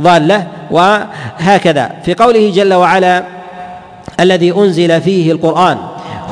[0.00, 1.90] ضالة وهكذا.
[2.04, 3.24] في قوله جل وعلا
[4.20, 5.78] الذي أنزل فيه القرآن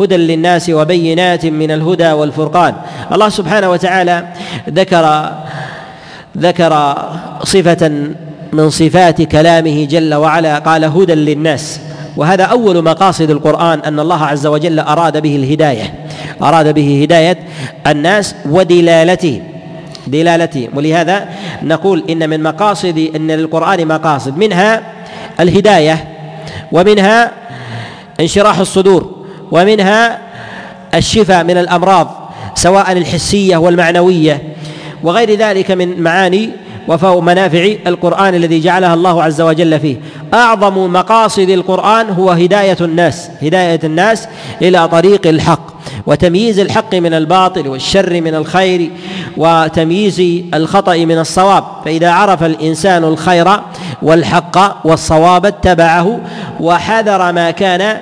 [0.01, 2.75] هدى للناس وبينات من الهدى والفرقان.
[3.13, 4.29] الله سبحانه وتعالى
[4.71, 5.33] ذكر
[6.39, 6.95] ذكر
[7.45, 7.91] صفة
[8.53, 11.81] من صفات كلامه جل وعلا قال هدى للناس.
[12.17, 15.95] وهذا أول مقاصد القرآن أن الله عز وجل أراد به الهداية.
[16.43, 17.39] أراد به هداية
[17.87, 19.43] الناس ودلالته.
[20.07, 20.69] دلالته.
[20.75, 21.29] ولهذا
[21.63, 24.37] نقول إن من مقاصد أن للقرآن مقاصد.
[24.39, 24.83] منها
[25.41, 26.05] الهداية
[26.73, 27.31] ومنها
[28.21, 29.20] انشراح الصدور.
[29.53, 30.19] ومنها
[30.95, 34.43] الشفاء من الأمراض سواء الحسية والمعنوية
[35.03, 36.51] وغير ذلك من معاني
[37.03, 39.97] ومنافع القرآن الذي جعلها الله عز وجل فيه.
[40.35, 44.29] أعظم مقاصد القرآن هو هداية الناس هداية الناس
[44.63, 45.71] إلى طريق الحق
[46.07, 48.91] وتمييز الحق من الباطل والشر من الخير
[49.37, 50.23] وتمييز
[50.55, 51.65] الخطأ من الصواب.
[51.85, 53.49] فإذا عرف الإنسان الخير
[54.03, 56.21] والحق والصواب اتبعه
[56.61, 57.97] وحذر ما كان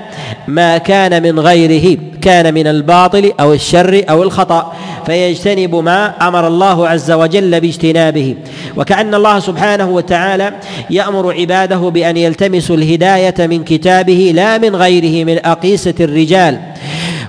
[0.49, 4.73] ما كان من غيره كان من الباطل أو الشر أو الخطأ
[5.07, 8.37] فيجتنب ما أمر الله عز وجل باجتنابه.
[8.77, 10.53] وكأن الله سبحانه وتعالى
[10.91, 16.61] يأمر عباده بأن يلتمسوا الهداية من كتابه لا من غيره من أقيسة الرجال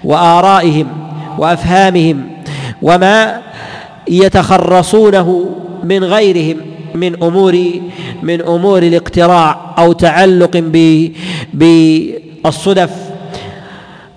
[0.03, 0.87] وآرائهم
[1.37, 2.27] وأفهامهم
[2.81, 3.41] وما
[4.07, 5.45] يتخرصونه
[5.83, 6.57] من غيرهم
[6.95, 7.57] من أمور
[8.23, 10.63] من أمور الاقتراع أو تعلق
[11.53, 12.91] بالصدف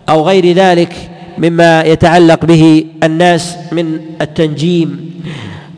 [0.08, 0.94] أو غير ذلك
[1.38, 5.12] مما يتعلق به الناس من التنجيم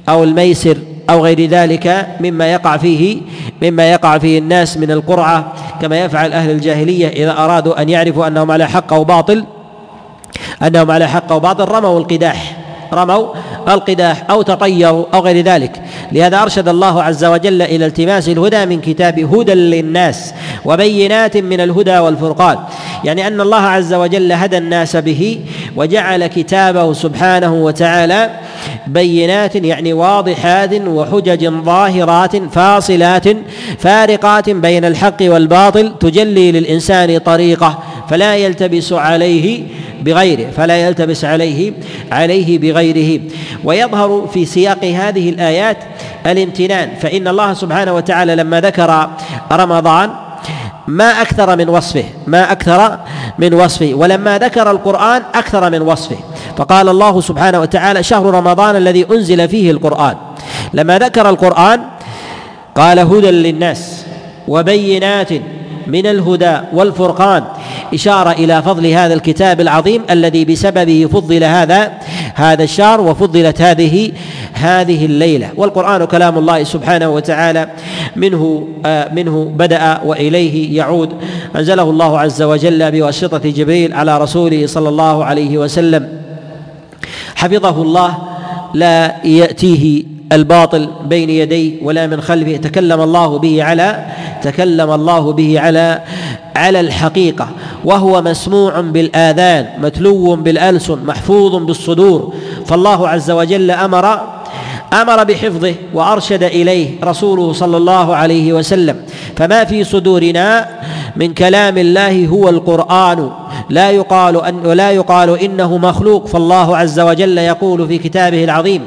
[0.09, 0.77] أو الميسر
[1.11, 3.21] أو غير ذلك مما يقع فيه
[3.63, 8.51] مما يقع فيه الناس من القرعة كما يفعل أهل الجاهلية إذا أرادوا أن يعرفوا أنهم
[8.51, 9.45] على حق أو باطل
[10.63, 12.57] أنهم على حق أو باطل رموا القداح
[12.93, 13.35] رموا
[13.69, 15.83] القداح أو تطيروا أو غير ذلك.
[16.13, 21.99] لهذا أرشد الله عز وجل إلى التماس الهدى من كتاب هدى للناس وبينات من الهدى
[21.99, 22.59] والفرقان.
[23.05, 25.41] يعني أن الله عز وجل هدى الناس به
[25.77, 28.31] وجعل كتابه سبحانه وتعالى
[28.87, 33.25] بينات يعني واضحات وحجج ظاهرات فاصلات
[33.79, 37.79] فارقات بين الحق والباطل تجلي للإنسان طريقة
[38.11, 39.63] فلا يلتبس عليه
[40.05, 41.73] بغيره فلا يلتبس عليه
[42.13, 43.21] عليه بغيره.
[43.65, 45.79] ويظهر في سياق هذه الآيات
[46.27, 49.09] الامتنان فإن الله سبحانه وتعالى لما ذكر
[49.53, 50.11] رمضان
[50.89, 52.99] ما أكثر من وصفه ما أكثر
[53.39, 56.17] من وصفه ولما ذكر القرآن أكثر من وصفه.
[56.57, 60.17] فقال الله سبحانه وتعالى شهر رمضان الذي أنزل فيه القرآن.
[60.75, 61.81] لما ذكر القرآن
[62.75, 64.05] قال هدى للناس
[64.49, 65.29] وبينات
[65.87, 67.45] من الهدى والفرقان.
[67.95, 71.93] إشارة إلى فضل هذا الكتاب العظيم الذي بسببه فضل هذا
[72.35, 74.13] هذا الشهر وفضلت هذه
[74.53, 75.51] هذه الليلة.
[75.57, 77.69] والقرآن كلام الله سبحانه وتعالى
[78.17, 81.11] منه آه منه بدأ وإليه يعود.
[81.57, 86.09] أنزله الله عز وجل بواسطة جبريل على رسوله صلى الله عليه وسلم.
[87.35, 88.19] حفظه الله
[88.75, 92.57] لا يأتيه الباطل بين يديه ولا من خلفه.
[92.57, 94.05] تكلم الله به على
[94.43, 96.01] تكلم الله به على
[96.57, 97.49] على الحقيقة.
[97.85, 102.35] وهو مسموع بالآذان متلو بالألسن محفوظ بالصدور.
[102.67, 104.21] فالله عز وجل أمر
[104.93, 108.97] أمر بحفظه وأرشد إليه رسوله صلى الله عليه وسلم.
[109.37, 110.69] فما في صدورنا
[111.17, 113.31] من كلام الله هو القرآن.
[113.71, 118.83] لا يقال ان ولا يقال إنه مخلوق فالله عز وجل يقول في كتابه العظيم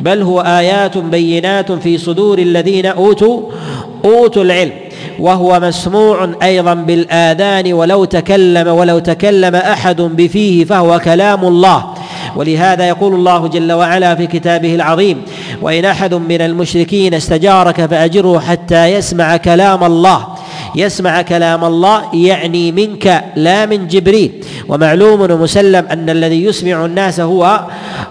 [0.00, 3.40] بل هو آيات بينات في صدور الذين اوتوا
[4.04, 4.72] أوتوا العلم
[5.18, 11.84] وهو مسموع أيضا بالآذان ولو تكلم ولو تكلم أحد بفيه فهو كلام الله.
[12.36, 15.22] ولهذا يقول الله جل وعلا في كتابه العظيم
[15.62, 20.26] وإن أحد من المشركين استجارك فأجره حتى يسمع كلام الله.
[20.76, 24.44] يسمع كلام الله يعني منك لا من جبريل.
[24.68, 27.60] ومعلوم ومسلم أن الذي يسمع الناس هو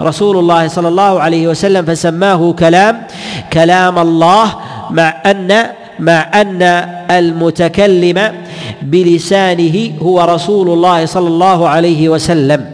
[0.01, 3.01] رسول الله صلى الله عليه وسلم فسماه كلام
[3.53, 4.55] كلام الله
[4.91, 5.65] مع أن
[5.99, 6.61] مع أن
[7.11, 8.31] المتكلم
[8.81, 12.65] بلسانه هو رسول الله صلى الله عليه وسلم.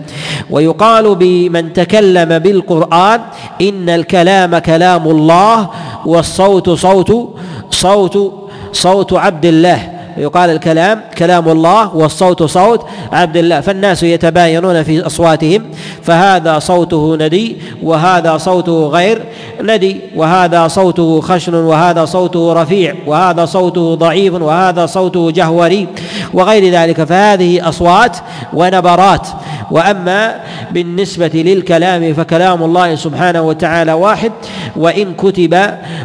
[0.49, 3.21] ويقال بمن تكلم بالقرآن
[3.61, 5.69] إن الكلام كلام الله
[6.05, 7.35] والصوت صوت
[7.71, 8.42] صوت
[8.73, 15.63] صوت عبد الله يقال الكلام كلام الله والصوت صوت عبد الله فالناس يتباينون في أصواتهم.
[16.03, 19.21] فهذا صوته ندي وهذا صوته غير
[19.61, 25.87] ندي وهذا صوته خشن وهذا صوته رفيع وهذا صوته ضعيف وهذا صوته جهوري
[26.33, 27.03] وغير ذلك.
[27.03, 28.17] فهذه أصوات
[28.53, 29.27] ونبرات.
[29.71, 30.35] وأما
[30.71, 34.31] بالنسبة للكلام فكلام الله سبحانه وتعالى واحد
[34.75, 35.57] وإن كتب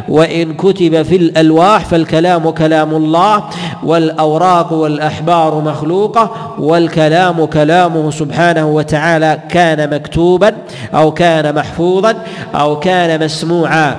[0.09, 3.43] وإن كتب في الألواح فالكلام كلام الله
[3.83, 10.53] والأوراق والأحبار مخلوقة والكلام كلامه سبحانه وتعالى كان مكتوبا
[10.93, 12.15] أو كان محفوظا
[12.55, 13.95] أو كان مسموعا.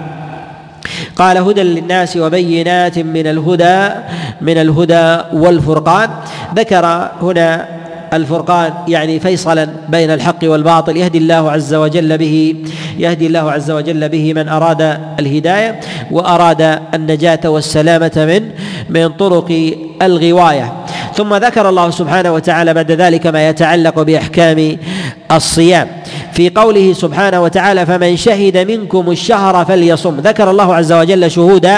[1.17, 3.89] قال هدى للناس وبينات من الهدى
[4.41, 6.11] من الهدى والفرقان.
[6.57, 7.80] ذكر هنا
[8.13, 12.55] الفرقان يعني فيصلا بين الحق والباطل يهدي الله عز وجل به
[12.99, 18.51] يهدي الله عز وجل به من أراد الهداية وأراد النجاة والسلامة من
[18.89, 20.73] من طرق الغواية.
[21.15, 24.77] ثم ذكر الله سبحانه وتعالى بعد ذلك ما يتعلق بأحكام
[25.33, 25.89] الصيام.
[26.33, 31.69] في قوله سبحانه وتعالى فمن شهد منكم الشهر فليصم ذكر الله عز وجل شهود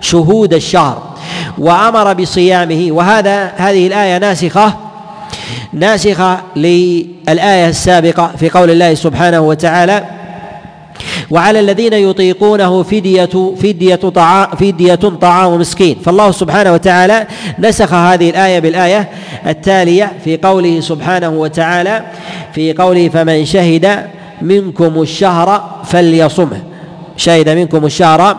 [0.00, 1.02] شهود الشهر
[1.58, 2.88] وأمر بصيامه.
[2.90, 4.85] وهذا هذه الآية ناسخة
[5.72, 10.04] ناسخة للآية السابقة في قول الله سبحانه وتعالى
[11.30, 15.96] وعلى الذين يطيقونه فدية فدية طعام فدية طعام مسكين.
[16.04, 17.26] فالله سبحانه وتعالى
[17.58, 19.08] نسخ هذه الآية بالآية
[19.46, 22.02] التالية في قوله سبحانه وتعالى
[22.54, 24.06] في قوله فمن شهد
[24.42, 26.75] منكم الشهر فليصمه.
[27.16, 28.36] شهد منكم الشهر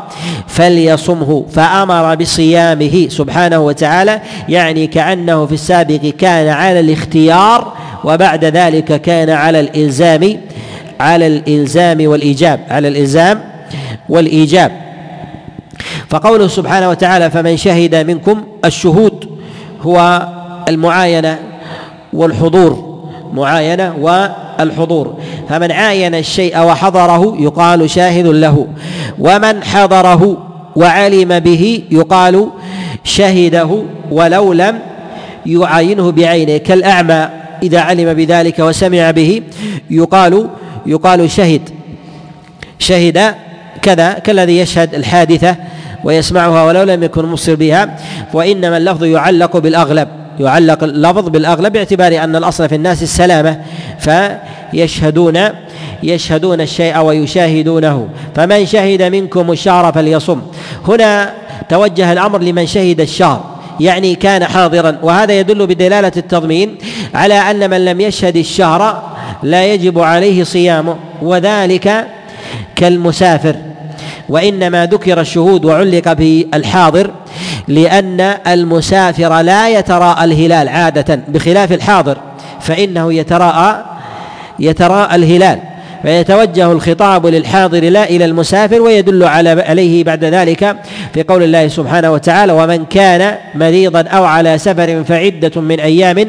[0.47, 9.29] فليصمه فأمر بصيامه سبحانه وتعالى يعني كأنه في السابق كان على الاختيار وبعد ذلك كان
[9.29, 10.37] على الإلزام
[10.99, 13.43] على الإلزام والإيجاب على الإلزام
[14.09, 14.71] والإيجاب.
[16.09, 19.29] فقوله سبحانه وتعالى فمن شهد منكم الشهود
[19.81, 20.27] هو
[20.67, 21.39] المعاينة
[22.13, 22.97] والحضور
[23.33, 23.95] معاينة
[24.60, 25.17] والحضور
[25.50, 28.67] فمن عاين الشيء وحضره يقال شاهد له.
[29.20, 30.38] ومن حضره
[30.76, 32.50] وعلم به يقال
[33.04, 34.80] شهده ولو لم
[35.46, 36.58] يعاينه بعينه.
[36.58, 37.30] كالأعمى
[37.63, 39.41] إذا علم بذلك وسمع به
[39.89, 40.48] يقال
[40.86, 41.70] يقال شهد.
[42.80, 43.36] شهد
[43.82, 45.56] كذا كالذي يشهد الحادثة
[46.04, 47.98] ويسمعها ولو لم يكن مبصر بها.
[48.34, 50.08] وإنما اللفظ يعلق بالأغلب.
[50.39, 53.62] يعلق اللفظ بالأغلب باعتبار أن الأصل في الناس السلامة
[54.00, 55.39] فيشهدون
[56.04, 58.08] يشهدون الشيء ويشاهدونه.
[58.36, 60.41] فمن شهد منكم الشهر فليصم.
[60.88, 61.34] هنا
[61.69, 63.43] توجه الأمر لمن شهد الشهر
[63.80, 64.97] يعني كان حاضرا.
[65.02, 66.78] وهذا يدل بدلالة التضمين
[67.13, 69.04] على أن من لم يشهد الشهر
[69.43, 72.08] لا يجب عليه صيامه وذلك
[72.76, 73.56] كالمسافر.
[74.30, 77.12] وإنما ذكر الشهود وعلق بالحاضر
[77.67, 82.17] لأن المسافر لا يتراءى الهلال عادة بخلاف الحاضر
[82.62, 83.86] فإنه يتراءى
[84.60, 85.60] يتراءى الهلال
[86.02, 90.76] فيتوجه الخطاب للحاضر لا إلى المسافر ويدل على عليه بعد ذلك
[91.13, 96.28] في قول الله سبحانه وتعالى ومن كان مريضا أو على سفر فعدة من أيام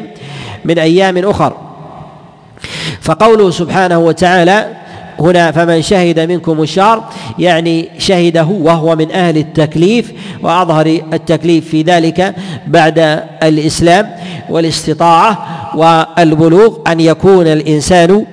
[0.65, 1.53] من أيام أخر
[3.01, 4.67] فقوله سبحانه وتعالى
[5.19, 7.03] هنا فمن شهد منكم الشهر
[7.39, 10.11] يعني شهده وهو من أهل التكليف
[10.43, 12.35] وأظهر التكليف في ذلك
[12.67, 14.09] بعد الإسلام
[14.49, 18.25] والاستطاعة والبلوغ أن يكون الإنسان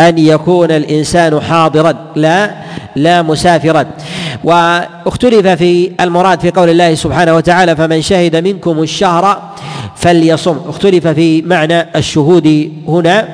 [0.00, 2.50] أن يكون الإنسان حاضرا لا
[2.96, 3.86] لا مسافرا.
[4.44, 9.42] واختلف في المراد في قول الله سبحانه وتعالى فمن شهد منكم الشهر
[9.96, 10.56] فليصم.
[10.68, 13.28] اختلف في معنى الشهود هنا.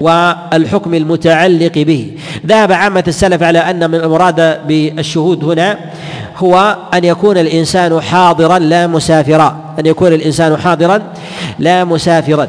[0.00, 2.12] والحكم المتعلق به.
[2.46, 5.78] ذهب عامة السلف على أن المراد بالشهود هنا
[6.36, 9.74] هو أن يكون الإنسان حاضرا لا مسافرا.
[9.78, 11.02] أن يكون الإنسان حاضرا
[11.58, 12.48] لا مسافرا.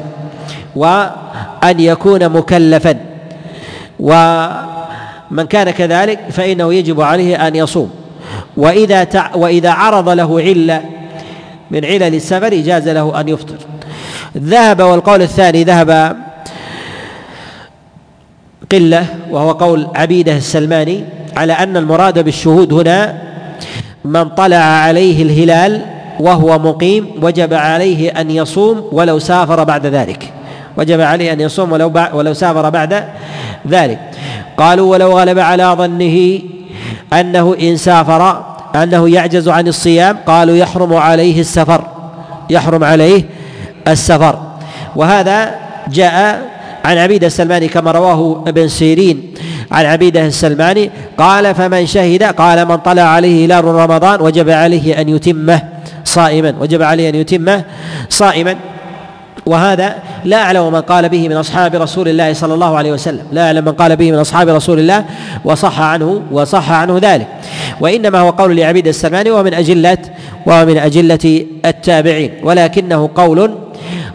[0.76, 2.96] وأن يكون مكلفا.
[4.00, 7.90] ومن كان كذلك فإنه يجب عليه أن يصوم.
[8.56, 10.82] وإذا تع وإذا عرض له علة
[11.70, 13.54] من علل السفر جاز له أن يفطر.
[14.38, 16.16] ذهب والقول الثاني ذهب
[18.72, 21.04] قلة وهو قول عبيدة السلماني
[21.36, 23.14] على أن المراد بالشهود هنا
[24.04, 25.82] من طلع عليه الهلال
[26.20, 30.32] وهو مقيم وجب عليه أن يصوم ولو سافر بعد ذلك.
[30.76, 33.04] وجب عليه أن يصوم ولو ولو سافر بعد
[33.68, 33.98] ذلك.
[34.56, 36.40] قالوا ولو غلب على ظنه
[37.12, 38.44] أنه إن سافر
[38.76, 41.84] أنه يعجز عن الصيام قالوا يحرم عليه السفر
[42.50, 43.24] يحرم عليه
[43.88, 44.38] السفر.
[44.96, 45.54] وهذا
[45.88, 46.49] جاء
[46.84, 49.34] عن عبيدة السلماني كما رواه ابن سيرين.
[49.70, 55.08] عن عبيدة السلماني قال فمن شهد قال من طلع عليه هلال رمضان وجب عليه أن
[55.08, 55.62] يتمه
[56.04, 57.64] صائما وجب عليه أن يتمه
[58.08, 58.56] صائما.
[59.46, 63.22] وهذا لا أعلم من قال به من أصحاب رسول الله صلى الله عليه وسلم.
[63.32, 65.04] لا أعلم من قال به من أصحاب رسول الله
[65.44, 67.26] وصح عنه وصح عنه ذلك.
[67.80, 69.98] وإنما هو قول لعبيد السلماني ومن أجلة
[70.46, 72.32] ومن أجلة التابعين.
[72.42, 73.50] ولكنه قول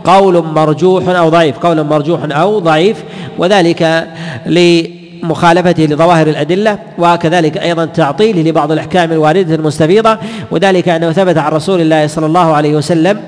[0.06, 3.04] قول مرجوح أو ضعيف قول مرجوح أو ضعيف
[3.38, 4.08] وذلك
[4.46, 10.18] لمخالفته لظواهر الأدلة وكذلك أيضا تعطيله لبعض الأحكام الواردة المستفيضة
[10.52, 13.20] وذلك أنه ثبت عن رسول الله صلى الله عليه وسلم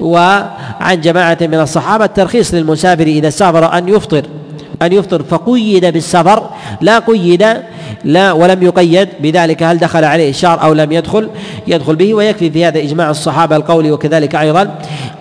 [0.00, 4.22] وعن جماعة من الصحابة الترخيص للمسافر إذا سافر أن يفطر.
[4.82, 7.46] أن يفطر فقيد بالسفر لا قيد
[8.04, 11.28] لا ولم يقيد بذلك هل دخل عليه الشهر أو لم يدخل؟
[11.66, 14.78] يدخل به ويكفي في هذا إجماع الصحابة القولي وكذلك أيضا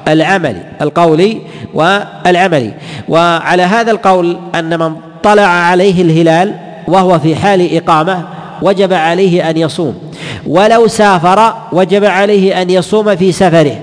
[0.08, 1.42] العملي القولي
[1.74, 2.74] والعملي
[3.10, 6.56] وعلى هذا القول أن من طلع عليه الهلال
[6.88, 8.24] وهو في حال إقامة
[8.62, 9.96] وجب عليه أن يصوم.
[10.48, 13.76] ولو سافر وجب عليه أن يصوم في سفره.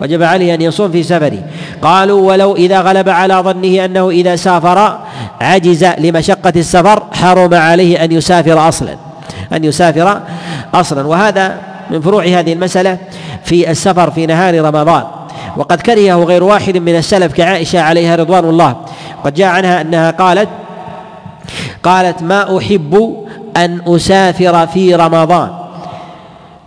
[0.00, 1.38] وجب عليه أن يصوم في سفره.
[1.82, 4.98] قالوا ولو إذا غلب على ظنه أنه إذا سافر
[5.40, 8.96] عجز لمشقة السفر حرم عليه أن يسافر أصلا
[9.52, 10.20] أن يسافر
[10.74, 11.06] أصلا.
[11.06, 11.56] وهذا
[11.90, 12.98] من فروع هذه المسألة
[13.44, 15.02] في السفر في نهار رمضان.
[15.56, 18.76] وقد كرهه غير واحد من السلف كعائشة عليها رضوان الله.
[19.24, 20.48] قد جاء عنها أنها قالت
[21.82, 23.16] قالت ما أحب
[23.56, 25.50] أن أسافر في رمضان.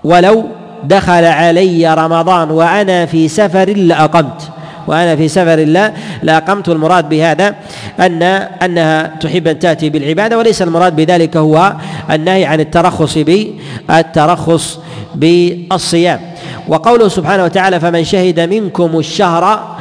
[0.03, 0.45] ولو
[0.83, 4.49] دخل علي رمضان وأنا في سفر لأقمت.
[4.89, 7.55] وأنا في سفر لا لأقمت المراد بهذا
[7.99, 8.23] أن
[8.63, 11.73] أنها تحب أن تأتي بالعبادة وليس المراد بذلك هو
[12.11, 14.79] النهي عن الترخص بالترخص
[15.15, 16.19] بالصيام.
[16.67, 19.77] وقوله سبحانه وتعالى فمن شهد منكم الشهر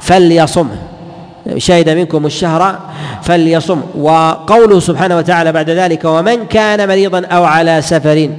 [0.00, 0.76] فليصمه
[1.56, 2.78] شهد منكم الشهر
[3.22, 3.80] فليصم.
[3.94, 8.30] وقوله سبحانه وتعالى بعد ذلك ومن كان مريضا أو على سفر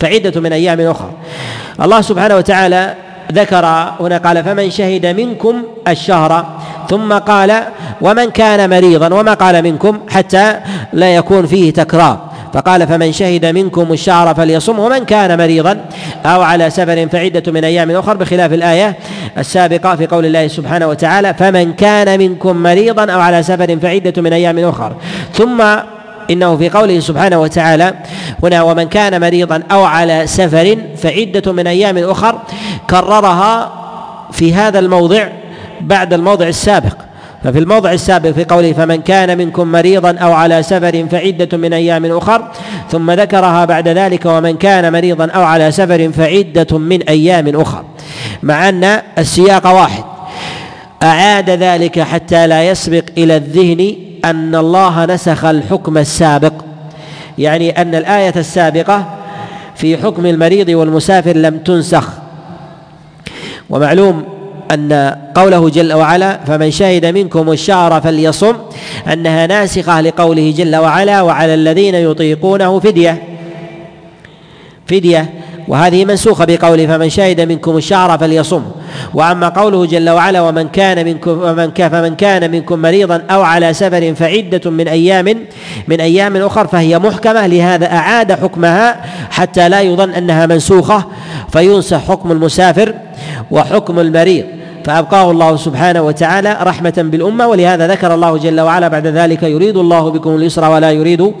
[0.00, 1.12] فعدة من أيام أخرى.
[1.80, 2.94] الله سبحانه وتعالى
[3.30, 3.64] ذكر
[4.00, 6.46] هنا قال فمن شهد منكم الشهر
[6.90, 7.62] ثم قال
[8.00, 10.56] ومن كان مريضا وما قال منكم حتى
[10.92, 12.30] لا يكون فيه تكرار.
[12.54, 15.80] فقال فمن شهد منكم الشهر فليصم ومن كان مريضا
[16.26, 18.96] أو على سفر فعدة من أيام أخر بخلاف الآية
[19.38, 24.32] السابقة في قول الله سبحانه وتعالى فمن كان منكم مريضا أو على سفر فعدة من
[24.32, 24.92] أيام أخر.
[25.32, 25.62] ثم
[26.30, 27.94] إنه في قوله سبحانه وتعالى
[28.42, 32.38] هنا ومن كان مريضا أو على سفر فعدة من أيام أخر
[32.90, 33.72] كررها
[34.32, 35.28] في هذا الموضع
[35.80, 36.96] بعد الموضع السابق.
[37.44, 42.16] ففي الموضع السابق في قوله فمن كان منكم مريضا أو على سفر فعدة من أيام
[42.16, 42.48] أخر
[42.90, 47.84] ثم ذكرها بعد ذلك ومن كان مريضا أو على سفر فعدة من أيام أخر.
[48.42, 50.04] مع أن السياق واحد.
[51.02, 56.52] أعاد ذلك حتى لا يسبق إلى الذهن أن الله نسخ الحكم السابق.
[57.38, 59.06] يعني أن الآية السابقة
[59.74, 62.08] في حكم المريض والمسافر لم تنسخ.
[63.70, 64.24] ومعلوم
[64.70, 68.56] أن قوله جل وعلا فمن شهد منكم الشهر فليصم
[69.12, 73.22] أنها ناسخة لقوله جل وعلا وعلى الذين يطيقونه فدية.
[74.86, 75.30] فدية
[75.70, 78.62] وهذه منسوخة بقوله فمن شهد منكم الشهر فليصم.
[79.14, 84.14] وأما قوله جل وعلا ومن كان منكم ومن فمن كان منكم مريضا أو على سفر
[84.14, 85.46] فعدة من أيام
[85.88, 91.06] من أيام أخر فهي محكمة لهذا أعاد حكمها حتى لا يظن أنها منسوخة
[91.52, 92.94] فينسخ حكم المسافر
[93.50, 94.44] وحكم المريض.
[94.84, 100.10] فأبقاه الله سبحانه وتعالى رحمة بالأمة ولهذا ذكر الله جل وعلا بعد ذلك يريد الله
[100.10, 101.32] بكم اليسر ولا يريد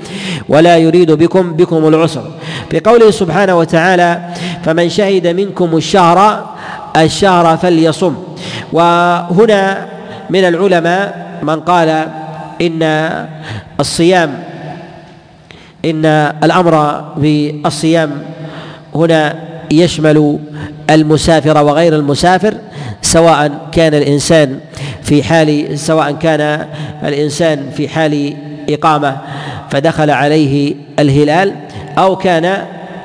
[0.48, 2.24] ولا يريد بكم بكم العسر.
[2.70, 4.20] في قوله سبحانه وتعالى
[4.64, 6.46] فمن شهد منكم الشهر
[6.96, 8.14] الشهر فليصم.
[8.72, 9.86] وهنا
[10.30, 11.88] من العلماء من قال
[12.60, 12.82] إن
[13.80, 14.42] الصيام
[15.84, 16.04] إن
[16.44, 18.10] الأمر بالصيام
[18.94, 19.34] هنا
[19.70, 20.38] يشمل
[20.90, 22.54] المسافر وغير المسافر.
[23.02, 24.60] سواء كان الإنسان
[25.02, 26.66] في حال سواء كان
[27.04, 28.36] الإنسان في حال
[28.70, 29.16] إقامة
[29.70, 31.54] فدخل عليه الهلال
[31.98, 32.64] أو كان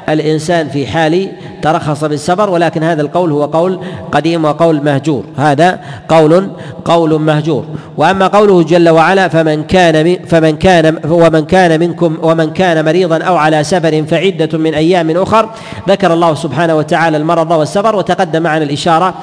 [0.09, 1.27] الإنسان في حال
[1.65, 3.79] ترخص بالسفر ولكن هذا القول هو قول
[4.11, 5.23] قديم وقول مهجور.
[5.37, 6.49] هذا قول
[6.85, 7.65] قول مهجور.
[7.97, 13.35] وأما قوله جل وعلا فمن كان فمن كان ومن كان منكم ومن كان مريضا أو
[13.35, 15.49] على سفر فعدة من أيام أخر
[15.89, 19.13] ذكر الله سبحانه وتعالى المرض والسفر وتقدم معنا الإشارة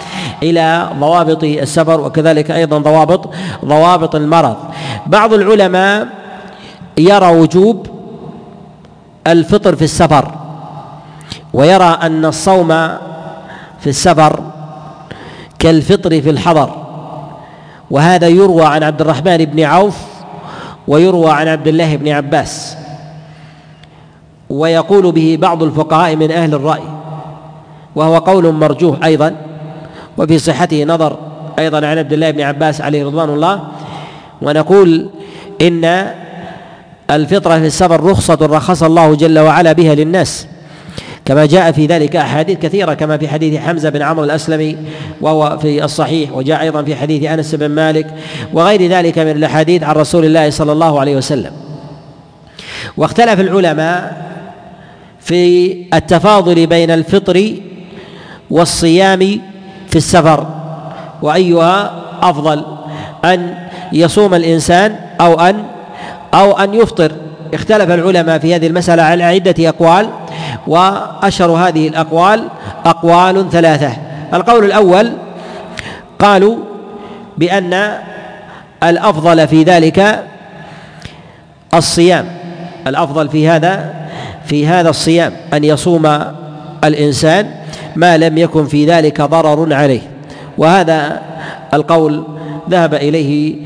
[0.43, 3.31] إلى ضوابط السفر وكذلك أيضا ضوابط
[3.65, 4.57] ضوابط المرض.
[5.07, 6.09] بعض العلماء
[6.99, 7.87] يرى وجوب
[9.27, 10.42] الفطر في السفر.
[11.53, 12.69] ويرى أن الصوم
[13.81, 14.41] في السفر
[15.59, 16.71] كالفطر في الحضر.
[17.91, 19.97] وهذا يروى عن عبد الرحمن بن عوف
[20.89, 22.77] ويروى عن عبد الله بن عباس.
[24.51, 26.83] ويقول به بعض الفقهاء من أهل الرأي
[27.97, 29.37] وهو قول مرجوح أيضا
[30.19, 31.19] وفي صحته نظر
[31.59, 33.61] أيضا عن عبد الله بن عباس عليه رضوان الله.
[34.43, 35.11] ونقول
[35.61, 36.13] إن
[37.11, 40.47] الفطره في السفر رخصة رخص الله جل وعلا بها للناس.
[41.33, 44.77] كما جاء في ذلك أحاديث كثيرة كما في حديث حمزة بن عمرو الأسلمي
[45.21, 48.07] وهو في الصحيح وجاء أيضا في حديث أنس بن مالك
[48.53, 51.53] وغير ذلك من الأحاديث عن رسول الله صلى الله عليه وسلم.
[52.97, 54.23] واختلف العلماء
[55.21, 57.55] في التفاضل بين الفطر
[58.51, 59.41] والصيام
[59.89, 60.47] في السفر
[61.23, 62.65] وأيها أفضل
[63.25, 63.55] أن
[63.93, 65.65] يصوم الإنسان أو أن
[66.35, 67.13] أو أن يفطر.
[67.55, 70.09] اختلف العلماء في هذه المسألة على عدة أقوال.
[70.67, 72.49] وأشهر هذه الأقوال
[72.87, 73.93] أقوال ثلاثة.
[74.35, 75.13] القول الأول
[76.19, 76.57] قالوا
[77.39, 77.93] بأن
[78.83, 80.25] الأفضل في ذلك
[81.75, 82.29] الصيام.
[82.87, 83.95] الأفضل في هذا
[84.47, 86.21] في هذا الصيام أن يصوم
[86.85, 87.51] الإنسان
[87.97, 90.01] ما لم يكن في ذلك ضرر عليه.
[90.59, 91.21] وهذا
[91.75, 92.25] القول
[92.71, 93.57] ذهب إليه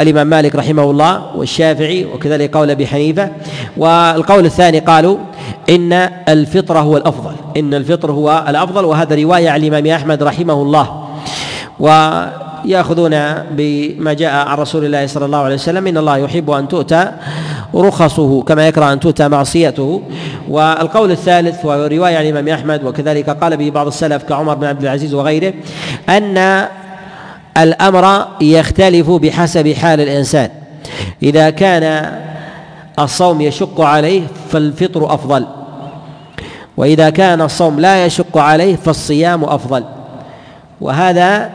[0.00, 3.30] الإمام مالك رحمه الله والشافعي وكذلك قول أبي حنيفة.
[3.76, 5.18] والقول الثاني قالوا
[5.70, 5.92] إن
[6.28, 7.32] الفطر هو الأفضل.
[7.56, 8.84] إن الفطر هو الأفضل.
[8.84, 11.04] وهذا رواية عن الإمام أحمد رحمه الله.
[11.80, 15.86] ويأخذون بما جاء عن رسول الله صلى الله عليه وسلم.
[15.86, 17.10] إن الله يحب أن تؤتى
[17.74, 20.02] رخصه كما يكره أن تؤتى معصيته.
[20.48, 22.84] والقول الثالث وهو رواية عن الإمام أحمد.
[22.84, 25.52] وكذلك قال به بعض السلف كعمر بن عبد العزيز وغيره
[26.08, 26.64] أن
[27.56, 30.50] الأمر يختلف بحسب حال الإنسان.
[31.22, 32.12] إذا كان
[32.98, 35.46] الصوم يشق عليه فالفطر أفضل.
[36.78, 39.84] وإذا كان الصوم لا يشق عليه فالصيام أفضل.
[40.80, 41.50] وهذا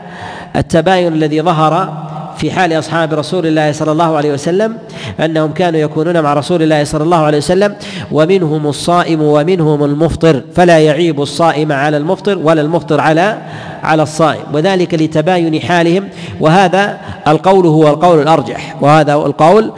[0.56, 1.92] التباين الذي ظهر
[2.36, 4.76] في حال أصحاب رسول الله صلى الله عليه وسلم
[5.20, 7.76] أنهم كانوا يكونون مع رسول الله صلى الله عليه وسلم
[8.12, 13.38] ومنهم الصائم ومنهم المفطر فلا يعيب الصائم على المفطر ولا المفطر على
[13.82, 14.42] على الصائم.
[14.52, 16.08] وذلك لتباين حالهم.
[16.40, 16.98] وهذا
[17.28, 18.76] القول هو القول الأرجح.
[18.80, 19.72] وهذا القول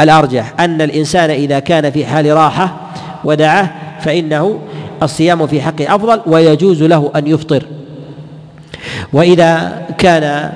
[0.00, 0.52] الأرجح.
[0.60, 2.76] أن الإنسان إذا كان في حال راحة
[3.24, 3.70] ودعه
[4.00, 4.58] فإنه
[5.02, 7.66] الصيام في حقه أفضل ويجوز له أن يفطر.
[9.12, 10.50] وإذا كان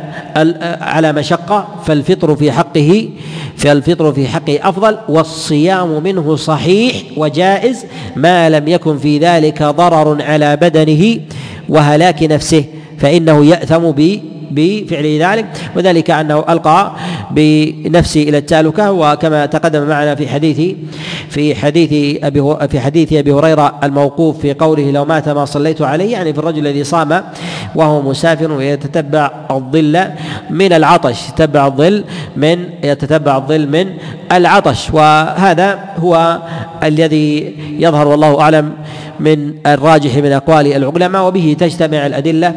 [0.80, 3.08] على مشقة فالفطر في حقه
[3.56, 7.84] فالفطر في حقه أفضل والصيام منه صحيح وجائز
[8.16, 11.20] ما لم يكن في ذلك ضرر على بدنه
[11.68, 12.64] وهلاك نفسه
[12.98, 13.90] فإنه يأثم
[14.54, 15.46] بفعل ذلك
[15.76, 16.92] وذلك أنه ألقى
[17.30, 20.76] بنفسه إلى التالكة وكما تقدم معنا في حديث
[21.28, 26.12] في حديث أبي في حديث أبي هريرة الموقوف في قوله لو مات ما صليت عليه
[26.12, 27.22] يعني في الرجل الذي صام
[27.74, 30.04] وهو مسافر ويتتبع الظل
[30.50, 32.04] من العطش يتبع الظل
[32.36, 33.86] من يتتبع الظل من
[34.32, 36.38] العطش وهذا هو
[36.82, 38.72] الذي يظهر والله أعلم
[39.20, 42.54] من الراجح من أقوال العلماء وبه تجتمع الأدلة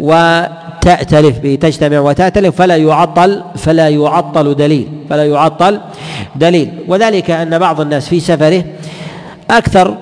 [0.00, 0.42] و
[0.80, 5.80] تأتلف به تجتمع وتأتلف فلا يعطل فلا يعطل دليل فلا يعطل
[6.36, 6.70] دليل.
[6.88, 8.64] وذلك أن بعض الناس في سفره
[9.50, 9.96] أكثر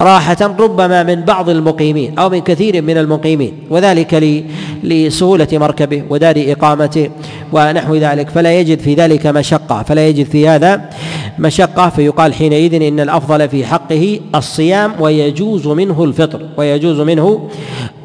[0.00, 4.44] راحة ربما من بعض المقيمين أو من كثير من المقيمين وذلك
[4.82, 7.10] لسهولة مركبه ودار إقامته
[7.52, 8.28] ونحو ذلك.
[8.28, 10.90] فلا يجد في ذلك مشقة فلا يجد في هذا
[11.38, 11.88] مشقة.
[11.88, 17.48] فيقال حينئذ إن الأفضل في حقه الصيام ويجوز منه الفطر ويجوز منه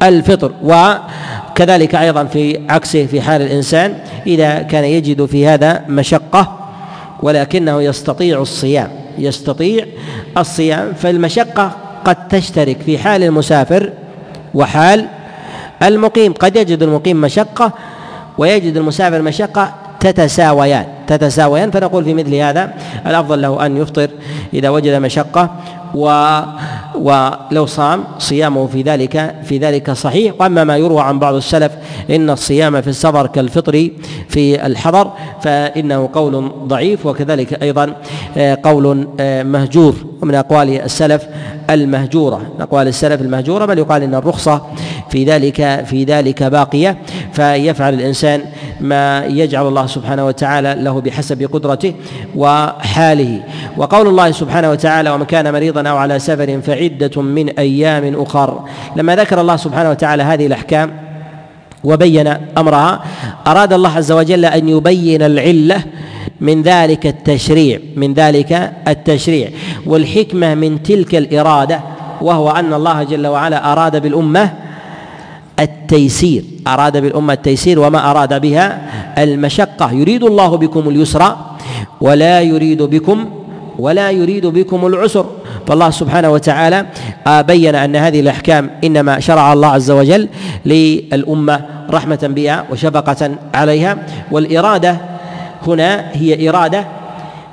[0.02, 0.52] الفطر.
[0.62, 6.58] وكذلك أيضا في عكسه في حال الإنسان إذا كان يجد في هذا مشقة
[7.22, 8.99] ولكنه يستطيع الصيام.
[9.20, 9.86] يستطيع
[10.38, 11.70] الصيام فالمشقة
[12.04, 13.92] قد تشترك في حال المسافر
[14.54, 15.06] وحال
[15.82, 16.32] المقيم.
[16.32, 17.72] قد يجد المقيم مشقة
[18.38, 21.70] ويجد المسافر مشقة تتساويان تتساويان.
[21.70, 22.74] فنقول في مثل هذا
[23.06, 24.10] الأفضل له أن يفطر
[24.54, 25.50] إذا وجد مشقة
[25.94, 26.40] و
[26.94, 30.34] ولو صام صيامه في ذلك في ذلك صحيح.
[30.40, 31.72] وأما ما يروى عن بعض السلف
[32.10, 33.90] إن الصيام في السفر كالفطر
[34.28, 35.12] في الحضر
[35.42, 37.94] فإنه قول ضعيف وكذلك أيضا
[38.36, 39.94] آه، قول آه، مهجور.
[40.22, 41.26] ومن أقوال السلف
[41.74, 42.36] المهجورة.
[42.36, 44.62] من اقوال السلف المهجورة بل يقال إن الرخصة
[45.10, 46.96] في ذلك في ذلك باقية.
[47.32, 48.40] فيفعل الإنسان
[48.80, 51.94] ما يجعل الله سبحانه وتعالى له بحسب قدرته
[52.36, 53.42] وحاله.
[53.76, 58.64] وقول الله سبحانه وتعالى ومن كان مريضا أو على سفر فعدة من أيام أخر.
[58.96, 60.90] لما ذكر الله سبحانه وتعالى هذه الأحكام
[61.84, 63.02] وبين أمرها
[63.46, 65.84] أراد الله عز وجل أن يبين العلة
[66.40, 69.48] من ذلك التشريع من ذلك التشريع.
[69.86, 71.80] والحكمة من تلك الإرادة
[72.20, 74.52] وهو أن الله جل وعلا أراد بالأمة
[75.60, 76.44] التيسير.
[76.66, 78.80] أراد بالأمة التيسير وما أراد بها
[79.18, 79.92] المشقة.
[79.92, 81.36] يريد الله بكم اليسر
[82.00, 83.28] ولا يريد بكم
[83.78, 85.26] ولا يريد بكم العسر.
[85.66, 86.86] فالله سبحانه وتعالى
[87.26, 90.28] بين أن هذه الأحكام إنما شرع الله عز وجل
[90.66, 91.60] للأمة
[91.90, 93.98] رحمة بها وشفقة عليها.
[94.30, 95.09] والإرادة
[95.66, 96.84] هنا هي إرادة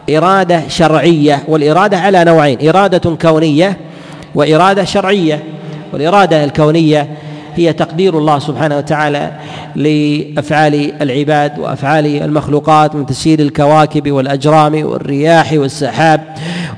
[0.10, 3.78] إرادة شرعية والإرادة على نوعين إرادة كونية
[4.36, 5.44] وإرادة شرعية.
[5.94, 7.08] والإرادة الكونية
[7.56, 9.32] هي تقدير الله سبحانه وتعالى
[9.76, 16.22] لأفعال العباد وأفعال المخلوقات من تسيير الكواكب والأجرام والرياح والسحاب.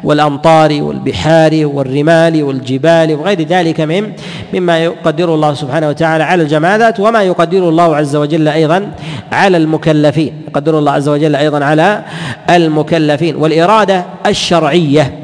[0.03, 4.11] والأمطار والبحار والرمال والجبال وغير ذلك من
[4.53, 8.91] مما يقدره الله سبحانه وتعالى على الجمادات وما يقدره الله عز وجل أيضا
[9.31, 10.33] على المكلفين.
[10.47, 12.03] يقدر الله عز وجل أيضا على
[12.49, 13.35] المكلفين.
[13.35, 15.19] والإرادة الشرعية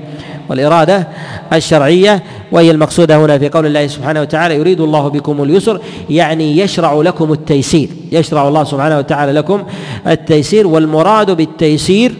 [0.49, 1.07] والإرادة
[1.53, 6.93] الشرعية وهي المقصودة هنا في قول الله سبحانه وتعالى يريد الله بكم اليسر يعني يشرع
[6.93, 9.63] لكم التيسير يشرع الله سبحانه وتعالى لكم
[10.07, 12.13] التيسير والمراد بالتيسير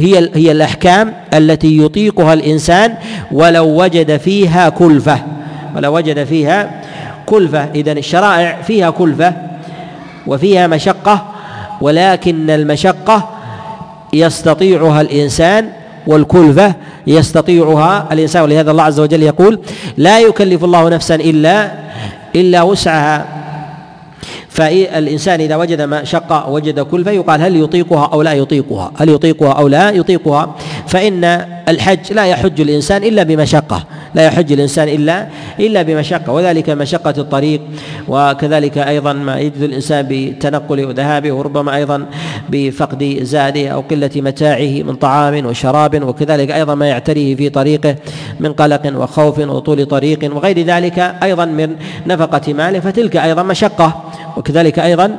[0.00, 2.94] هي هي الأحكام التي يطيقها الإنسان
[3.32, 5.18] ولو وجد فيها كلفة.
[5.76, 6.80] ولو وجد فيها
[7.26, 7.68] كلفة.
[7.74, 9.32] إذا الشرائع فيها كلفة
[10.26, 11.26] وفيها مشقة
[11.80, 13.28] ولكن المشقة
[14.12, 15.68] يستطيعها الإنسان
[16.06, 16.74] والكلفة
[17.06, 18.42] يستطيعها الإنسان.
[18.42, 19.60] ولهذا الله عز وجل يقول
[19.96, 21.70] لا يكلف الله نفسا إلا
[22.36, 23.39] إلا وسعها.
[24.60, 29.68] فالإنسان إذا وجد مشقة وجد كلفة يقال هل يطيقها أو لا يطيقها؟ هل يطيقها أو
[29.68, 30.56] لا يطيقها؟
[30.86, 31.24] فإن
[31.68, 33.84] الحج لا يحج الإنسان إلا بمشقة
[34.14, 35.28] لا يحج الإنسان إلا
[35.60, 37.60] إلا بمشقة وذلك مشقة الطريق
[38.08, 42.06] وكذلك أيضا ما يجد الإنسان بتنقله وذهابه وربما أيضا
[42.50, 47.96] بفقد زاده أو قلة متاعه من طعام وشراب وكذلك أيضا ما يعتريه في طريقه
[48.40, 54.09] من قلق وخوف وطول طريق وغير ذلك أيضا من نفقة ماله فتلك أيضا مشقة.
[54.36, 55.16] وكذلك أيضا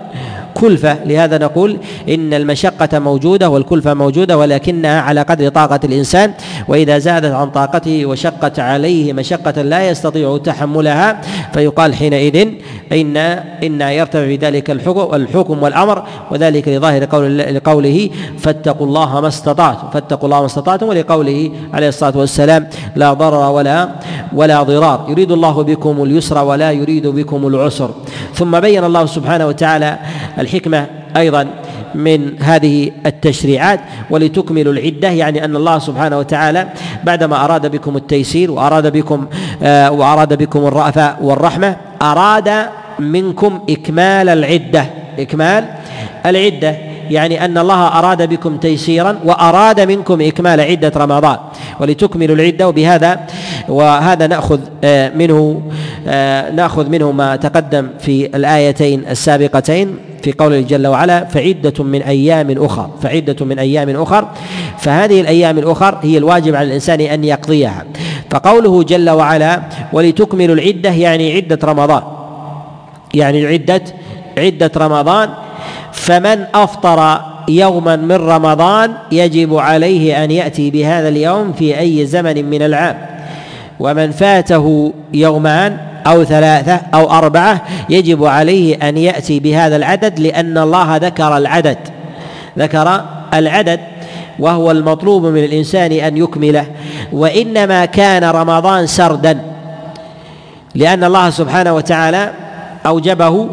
[0.53, 1.03] كلفة.
[1.05, 1.77] لهذا نقول
[2.09, 6.33] إن المشقة موجودة والكلفة موجودة ولكنها على قدر طاقة الإنسان
[6.67, 11.21] وإذا زادت عن طاقته وشقت عليه مشقة لا يستطيع تحملها
[11.53, 12.47] فيقال حينئذ
[12.91, 19.27] إن إن يرتفع في ذلك الحكم الحكم والأمر وذلك لظاهر قول لقوله فاتقوا الله ما
[19.27, 23.89] استطعتم فاتقوا الله ما استطعتم ولقوله عليه الصلاة والسلام لا ضرر ولا
[24.33, 25.05] ولا ضرار.
[25.09, 27.89] يريد الله بكم اليسر ولا يريد بكم العسر.
[28.33, 29.97] ثم بين الله سبحانه وتعالى
[30.41, 30.85] الحكمة
[31.17, 31.47] أيضا
[31.95, 33.79] من هذه التشريعات
[34.09, 36.67] ولتكملوا العدة يعني أن الله سبحانه وتعالى
[37.03, 39.25] بعدما أراد بكم التيسير وأراد بكم
[39.63, 42.49] آه وأراد بكم الرأفة والرحمة أراد
[42.99, 44.85] منكم إكمال العدة.
[45.19, 45.65] إكمال
[46.25, 46.75] العدة
[47.09, 51.37] يعني أن الله أراد بكم تيسيرا وأراد منكم إكمال عدة رمضان.
[51.79, 53.19] ولتكملوا العدة وبهذا
[53.69, 55.61] وهذا نأخذ آه، منه
[56.07, 60.10] آه، نأخذ منه ما تقدم في الآيتين السابقتين.
[60.23, 64.27] في قوله جل وعلا فعدة من أيام أخر فعدة من أيام أخر.
[64.77, 67.85] فهذه الأيام الأخر هي الواجب على الإنسان أن يقضيها.
[68.29, 69.61] فقوله جل وعلا
[69.93, 72.03] ولتكملوا العدة يعني عدة رمضان.
[73.13, 73.81] يعني عدة
[74.37, 75.29] عدة رمضان.
[75.91, 82.61] فمن أفطر يوما من رمضان يجب عليه أن يأتي بهذا اليوم في أي زمن من
[82.61, 82.97] العام.
[83.79, 85.77] ومن فاته يومان
[86.07, 91.77] أو ثلاثة أو أربعة يجب عليه أن يأتي بهذا العدد لأن الله ذكر العدد.
[92.59, 93.01] ذكر
[93.33, 93.79] العدد
[94.39, 96.65] وهو المطلوب من الإنسان أن يكمله.
[97.11, 99.39] وإنما كان رمضان سردا
[100.75, 102.31] لأن الله سبحانه وتعالى
[102.85, 103.49] أوجبه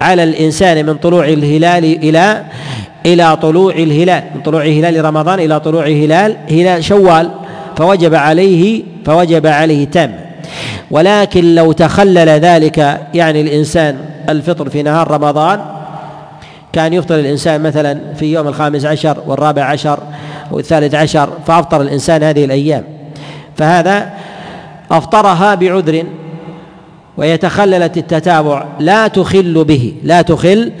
[0.00, 2.44] على الإنسان من طلوع الهلال إلى
[3.06, 7.30] إلى طلوع الهلال من طلوع هلال رمضان إلى طلوع هلال هلال شوال
[7.76, 10.29] فوجب عليه فوجب عليه تام
[10.90, 13.98] ولكن لو تخلل ذلك يعني الإنسان
[14.28, 15.60] الفطر في نهار رمضان
[16.72, 19.98] كان يفطر الإنسان مثلا في يوم الخامس عشر والرابع عشر
[20.50, 22.84] والثالث عشر فأفطر الإنسان هذه الأيام.
[23.56, 24.10] فهذا
[24.90, 26.04] أفطرها بعذر
[27.16, 30.72] ويتخللت التتابع لا تخل به لا تخل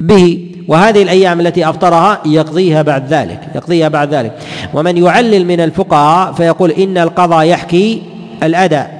[0.00, 0.46] به.
[0.68, 4.32] وهذه الأيام التي أفطرها يقضيها بعد ذلك يقضيها بعد ذلك.
[4.74, 8.02] ومن يعلل من الفقهاء فيقول إن القضاء يحكي
[8.42, 8.99] الأداء.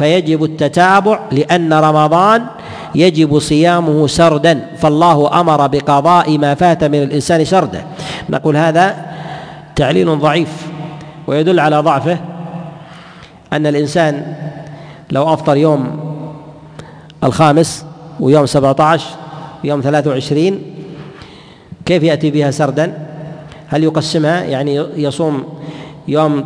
[0.00, 2.46] فيجب التتابع لأن رمضان
[2.94, 7.84] يجب صيامه سردا فالله أمر بقضاء ما فات من الإنسان سردا
[8.30, 8.96] نقول هذا
[9.76, 10.66] تعليل ضعيف
[11.26, 12.18] ويدل على ضعفه
[13.52, 14.34] أن الإنسان
[15.10, 16.00] لو أفطر يوم
[17.24, 17.84] الخامس
[18.20, 19.10] ويوم سبعة عشر
[19.64, 20.62] ويوم ثلاثة وعشرين
[21.86, 22.98] كيف يأتي بها سردا؟
[23.68, 25.44] هل يقسمها؟ يعني يصوم
[26.08, 26.44] يوم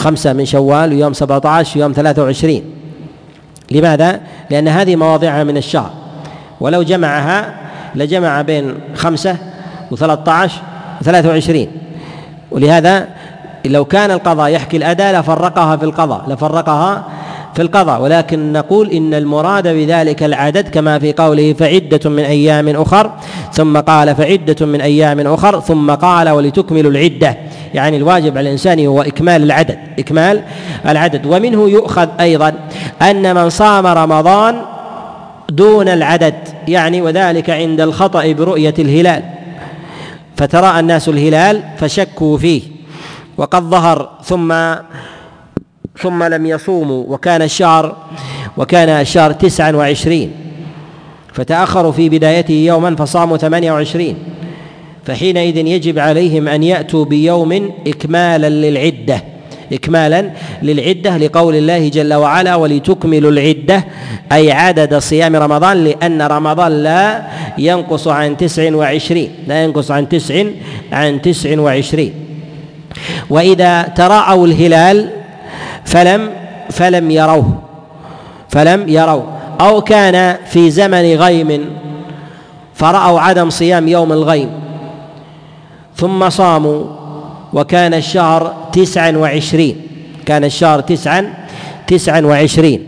[0.00, 2.64] خمسة من شوال ويوم سبعة عشر ويوم ثلاثة وعشرين.
[3.70, 4.20] لماذا؟
[4.50, 5.90] لأن هذه مواضعها من الشهر.
[6.60, 7.54] ولو جمعها
[7.94, 9.36] لجمع بين خمسة
[9.90, 10.60] وثلاثة عشر
[11.00, 11.68] وثلاثة وعشرين.
[12.50, 13.08] ولهذا
[13.64, 17.04] لو كان القضاء يحكي الأداء لفرقها في القضاء لفرقها
[17.54, 18.02] في القضاء.
[18.02, 23.10] ولكن نقول إن المراد بذلك العدد كما في قوله فعدة من أيام أخر
[23.52, 27.36] ثم قال فعدة من أيام أخر ثم قال ولتكملوا العدة.
[27.74, 30.42] يعني الواجب على الإنسان هو إكمال العدد إكمال
[30.88, 31.26] العدد.
[31.26, 32.54] ومنه يؤخذ أيضا
[33.02, 34.62] أن من صام رمضان
[35.50, 36.34] دون العدد
[36.68, 39.22] يعني وذلك عند الخطأ برؤية الهلال.
[40.36, 42.62] فتراءى الناس الهلال فشكوا فيه
[43.36, 44.74] وقد ظهر ثم
[45.98, 47.96] ثم لم يصوموا وكان الشهر
[48.56, 50.32] وكان الشهر تسعا وعشرين.
[51.32, 54.16] فتأخروا في بدايته يوما فصاموا ثمانية وعشرين.
[55.04, 59.22] فحينئذ يجب عليهم أن يأتوا بيوم إكمالا للعدة
[59.72, 60.30] إكمالا
[60.62, 63.84] للعدة لقول الله جل وعلا ولتكملوا العدة
[64.32, 67.22] أي عدد صيام رمضان لأن رمضان لا
[67.58, 70.44] ينقص عن تسع وعشرين لا ينقص عن تسع
[70.92, 72.14] عن تسع وعشرين.
[73.30, 75.10] وإذا تراءوا الهلال
[75.84, 76.30] فلم
[76.70, 77.62] فلم يروه
[78.48, 79.26] فلم يروه.
[79.60, 81.70] أو كان في زمن غيم
[82.74, 84.50] فرأوا عدم صيام يوم الغيم
[85.96, 86.84] ثم صاموا
[87.52, 89.76] وكان الشهر تسعا وعشرين.
[90.26, 91.34] كان الشهر تسعا
[91.86, 92.86] تسعا وعشرين.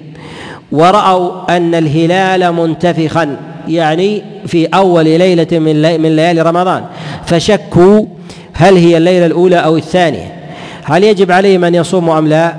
[0.73, 3.37] ورأوا أن الهلال منتفخا
[3.69, 6.85] يعني في أول ليلة من من ليالي رمضان.
[7.27, 8.07] فشكوا
[8.53, 10.43] هل هي الليلة الأولى أو الثانية.
[10.85, 12.57] هل يجب عليهم أن يصوموا أم لا؟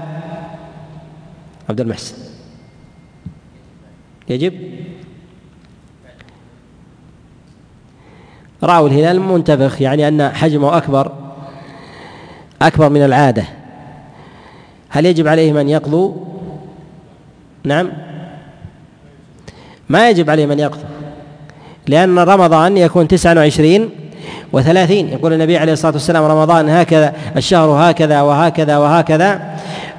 [1.70, 2.16] عبد المحسن.
[4.30, 4.54] يجب؟
[8.64, 11.12] رأوا الهلال منتفخ يعني أن حجمه أكبر
[12.62, 13.44] أكبر من العادة.
[14.90, 16.14] هل يجب عليهم أن يقضوا
[17.64, 17.90] نعم.
[19.90, 20.84] ما يجب عليهم أن يقضوا
[21.88, 23.90] لأن رمضان يكون تسعة وعشرين
[24.54, 25.10] وثلاثين.
[25.10, 29.42] يقول النبي عليه الصلاة والسلام رمضان هكذا الشهر هكذا وهكذا وهكذا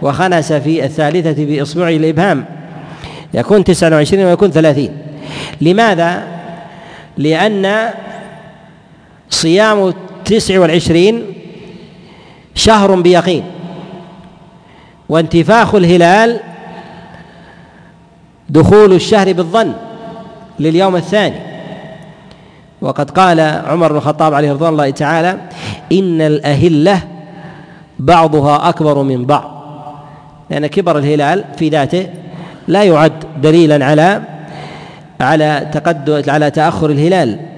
[0.02, 2.44] وخنس في الثالثة بإصبعه الإبهام.
[3.34, 4.98] يكون تسعة وعشرين ويكون ثلاثين.
[5.60, 6.22] لماذا؟
[7.18, 7.90] لأن
[9.34, 11.22] صيام التسع والعشرين
[12.54, 13.44] شهر بيقين.
[15.08, 16.40] وانتفاخ الهلال
[18.48, 19.72] دخول الشهر بالظن
[20.60, 21.36] لليوم الثاني.
[22.80, 25.38] وقد قال عمر بن الخطاب عليه رضوان الله تعالى
[25.92, 27.00] إن الأهلة
[27.98, 29.50] بعضها أكبر من بعض.
[30.50, 32.06] لأن كبر الهلال في ذاته
[32.68, 33.12] لا يعد
[33.42, 34.22] دليلا على
[35.20, 37.53] على تقدم على تأخر الهلال.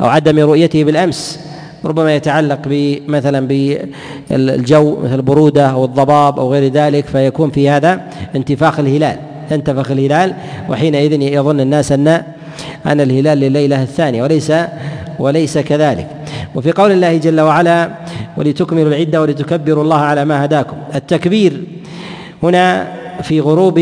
[0.00, 1.40] أو عدم رؤيته بالأمس
[1.84, 8.00] ربما يتعلق بمثلا بالجو مثل البرودة أو الضباب أو غير ذلك فيكون في هذا
[8.36, 9.16] انتفاخ الهلال.
[9.50, 10.34] تنتفخ الهلال
[10.68, 12.08] وحينئذ يظن الناس أن
[12.86, 14.52] أن الهلال لليلة الثانية وليس
[15.18, 16.08] وليس كذلك.
[16.54, 17.90] وفي قول الله جل وعلا
[18.36, 20.76] ولتكملوا العدة ولتكبروا الله على ما هداكم.
[20.94, 21.62] التكبير
[22.42, 22.92] هنا
[23.22, 23.78] في غروب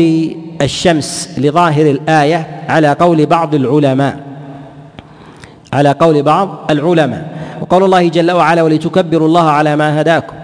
[0.61, 4.24] الشمس لظاهر الآية على قول بعض العلماء.
[5.75, 7.35] على قول بعض العلماء.
[7.61, 10.35] وقول الله جل وعلا ولتكبروا الله على ما هداكم.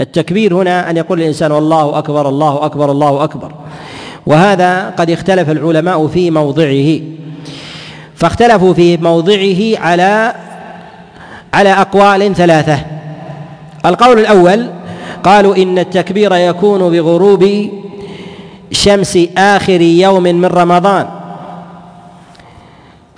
[0.00, 3.52] التكبير هنا أن يقول الإنسان والله أكبر الله أكبر الله أكبر.
[4.26, 7.00] وهذا قد اختلف العلماء في موضعه.
[8.14, 10.34] فاختلفوا في موضعه على
[11.54, 12.78] على أقوال ثلاثة.
[13.86, 14.66] القول الأول
[15.24, 17.68] قالوا إن التكبير يكون بغروب
[18.72, 21.06] شمس آخر يوم من رمضان.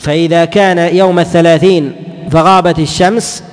[0.02, 1.92] فإذا كان يوم الثلاثين
[2.30, 3.44] فغابت الشمس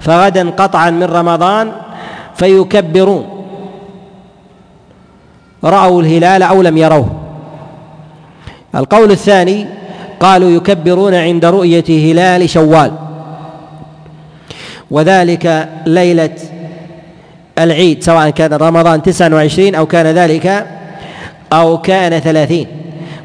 [0.00, 1.72] فغدا قطعا من رمضان
[2.34, 3.44] فيكبرون.
[5.64, 7.10] رأوا الهلال أو لم يروه.
[8.74, 9.66] القول الثاني
[10.20, 12.92] قالوا يكبرون عند رؤية هلال شوال.
[14.90, 16.36] وذلك ليلة
[17.58, 20.66] العيد سواء كان رمضان تسعة وعشرين أو كان ذلك
[21.52, 22.77] أو كان ثلاثين.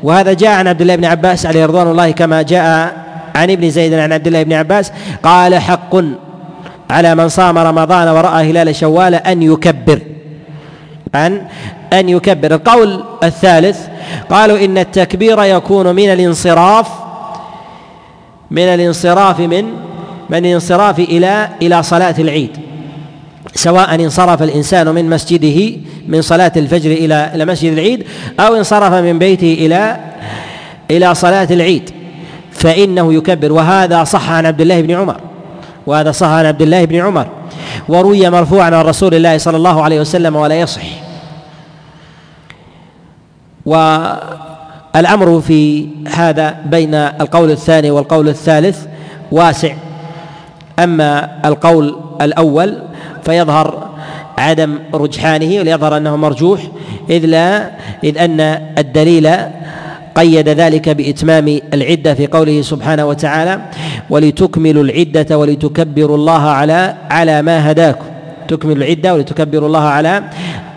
[0.03, 2.93] وهذا جاء عن عبد الله بن عباس عليه رضوان الله كما جاء
[3.35, 4.91] عن ابن زيد عن عبد الله بن عباس
[5.23, 5.95] قال حق
[6.89, 9.99] على من صام رمضان ورأى هلال شوال أن يكبر.
[11.15, 11.41] أن
[11.93, 12.55] أن يكبر.
[12.55, 13.87] القول الثالث
[14.29, 16.89] قالوا إن التكبير يكون من الانصراف
[18.51, 19.65] من الانصراف من
[20.29, 22.62] من الانصراف إلى إلى صلاة العيد.
[23.55, 25.77] سواء انصرف الإنسان من مسجده
[26.07, 28.03] من صلاة الفجر إلى إلى مسجد العيد
[28.39, 29.97] أو انصرف من بيته إلى
[30.91, 31.89] إلى صلاة العيد
[32.51, 33.51] فإنه يكبر.
[33.51, 35.17] وهذا صح عن عبد الله بن عمر.
[35.87, 37.27] وهذا صح عن عبد الله بن عمر.
[37.89, 40.81] وروي مرفوعا عن رسول الله صلى الله عليه وسلم ولا يصح.
[43.65, 48.85] والأمر في هذا بين القول الثاني والقول الثالث
[49.31, 49.73] واسع.
[50.79, 52.77] أما القول الأول
[53.25, 53.89] فيظهر
[54.37, 56.61] عدم رجحانه وليظهر أنه مرجوح
[57.09, 57.71] إذ لا
[58.03, 58.39] إذ أن
[58.77, 59.29] الدليل
[60.15, 63.61] قيد ذلك بإتمام العدة في قوله سبحانه وتعالى
[64.09, 68.05] ولتكملوا العدة ولتكبروا الله على على ما هداكم.
[68.47, 70.23] تكمل العدة ولتكبروا الله على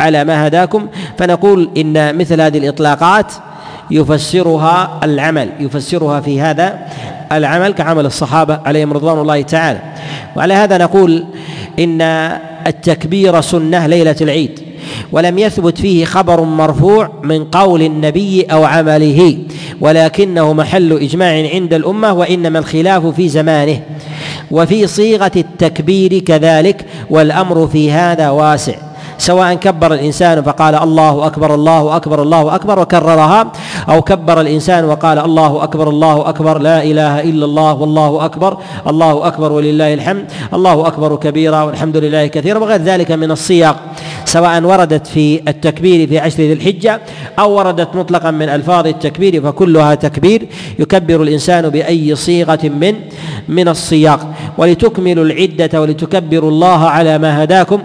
[0.00, 0.86] على ما هداكم.
[1.18, 3.32] فنقول إن مثل هذه الإطلاقات
[3.90, 6.78] يفسرها العمل يفسرها في هذا
[7.32, 9.78] العمل كعمل الصحابة عليهم رضوان الله تعالى.
[10.36, 11.24] وعلى هذا نقول
[11.78, 12.02] إن
[12.66, 14.60] التكبير سنة ليلة العيد
[15.12, 19.38] ولم يثبت فيه خبر مرفوع من قول النبي أو عمله
[19.80, 23.80] ولكنه محل إجماع عند الأمة وإنما الخلاف في زمانه.
[24.50, 28.85] وفي صيغة التكبير كذلك والأمر في هذا واسع.
[29.18, 33.52] سواء كبر الإنسان فقال الله أكبر الله أكبر الله أكبر وكررها
[33.88, 39.26] أو كبر الإنسان وقال الله أكبر الله أكبر لا إله إلا الله والله أكبر الله
[39.26, 43.74] أكبر ولله الحمد الله أكبر كبيرا والحمد لله كثيرا وغير ذلك من الصياغ
[44.24, 47.00] سواء وردت في التكبير في عشر ذي الحجة
[47.38, 50.48] أو وردت مطلقا من ألفاظ التكبير فكلها تكبير
[50.78, 52.94] يكبر الإنسان بأي صيغة من
[53.48, 54.20] من الصياغ
[54.58, 57.82] ولتكملوا العدة ولتكبروا الله على ما هداكم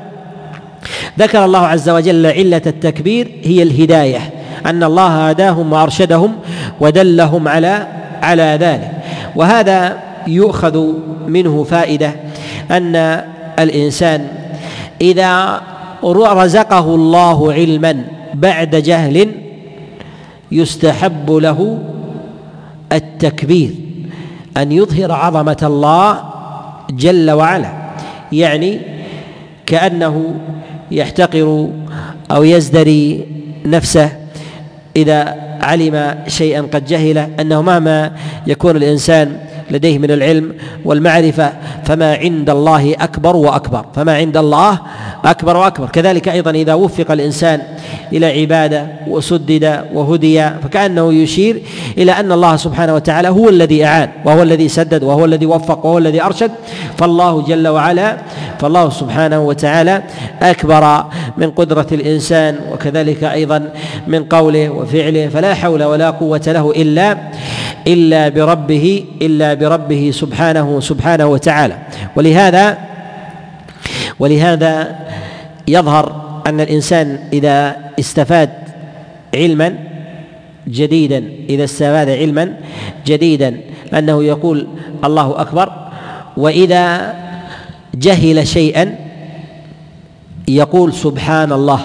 [1.20, 4.20] ذكر الله عز وجل علة التكبير هي الهداية
[4.66, 6.36] أن الله هداهم وأرشدهم
[6.80, 7.88] ودلهم على
[8.22, 8.92] على ذلك.
[9.36, 9.98] وهذا
[10.28, 10.88] يؤخذ
[11.28, 12.16] منه فائدة
[12.72, 13.22] أن
[13.60, 14.28] الإنسان
[15.02, 15.62] إذا
[16.04, 18.04] رزقه الله علما
[18.34, 19.32] بعد جهل
[20.52, 21.80] يستحب له
[22.92, 23.72] التكبير
[24.58, 26.24] أن يظهر عظمة الله
[26.90, 27.72] جل وعلا
[28.32, 28.80] يعني
[29.66, 30.36] كأنه
[30.92, 31.70] يحتقر
[32.32, 33.26] أو يزدري
[33.66, 34.10] نفسه
[34.96, 38.12] إذا علم شيئا قد جهله أنه مهما
[38.48, 39.38] يكون الإنسان
[39.72, 40.54] لديه من العلم
[40.86, 41.54] والمعرفة
[41.86, 44.80] فما عند الله أكبر وأكبر فما عند الله
[45.26, 45.88] أكبر وأكبر.
[45.88, 47.62] كذلك أيضا إذا وفق الإنسان
[48.14, 51.62] إلى عبادة وسدد وهدي فكأنه يشير
[51.98, 55.98] إلى أن الله سبحانه وتعالى هو الذي أعان وهو الذي سدد وهو الذي وفق وهو
[55.98, 56.52] الذي أرشد.
[56.98, 58.18] فالله جل وعلا
[58.60, 60.04] فالله سبحانه وتعالى
[60.42, 61.06] أكبر
[61.38, 63.70] من قدرة الإنسان وكذلك أيضا
[64.08, 67.18] من قوله وفعله فلا حول ولا قوة له إلا
[67.88, 71.78] إلا بربه إلا بربه سبحانه سبحانه وتعالى.
[72.16, 72.78] ولهذا
[74.20, 74.96] ولهذا
[75.68, 78.50] يظهر أن الإنسان إذا استفاد
[79.36, 79.76] علما
[80.68, 82.54] جديدا إذا استفاد علما
[83.06, 83.58] جديدا
[83.94, 84.68] أنه يقول
[85.04, 85.72] الله أكبر
[86.38, 87.14] وإذا
[87.96, 88.96] جهل شيئا
[90.48, 91.80] يقول سبحان الله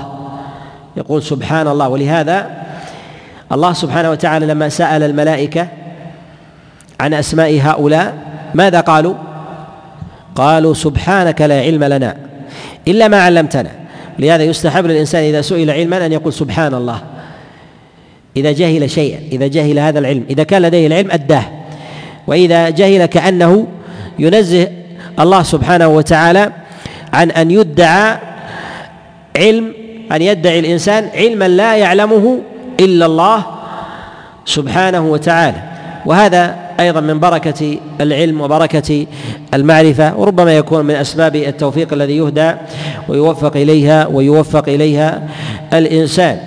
[0.97, 2.51] يقول سبحان الله ولهذا
[3.53, 5.69] الله سبحانه وتعالى لما سأل الملائكة
[7.01, 8.15] عن أسماء هؤلاء
[8.55, 9.15] ماذا قالوا؟
[10.35, 12.17] قالوا سبحانك لا علم لنا
[12.89, 13.71] إلا ما علمتنا
[14.19, 17.03] لهذا يستحب للإنسان إذا سئل علما أن يقول سبحان الله.
[18.37, 21.45] إذا جهل شيئا إذا جهل هذا العلم إذا كان لديه العلم أداه.
[22.27, 23.67] وإذا جهل كأنه
[24.19, 24.69] ينزه
[25.21, 26.53] الله سبحانه وتعالى
[27.13, 28.19] عن أن يدعى
[29.37, 29.73] علم
[30.13, 32.39] أن يدعي الإنسان علما لا يعلمه
[32.81, 33.45] إلا الله
[34.45, 35.63] سبحانه وتعالى.
[36.07, 39.07] وهذا أيضا من بركة العلم وبركة
[39.55, 42.53] المعرفة وربما يكون من أسباب التوفيق الذي يهدى
[43.09, 45.29] ويوفق إليها ويوفق إليها
[45.73, 46.39] الإنسان.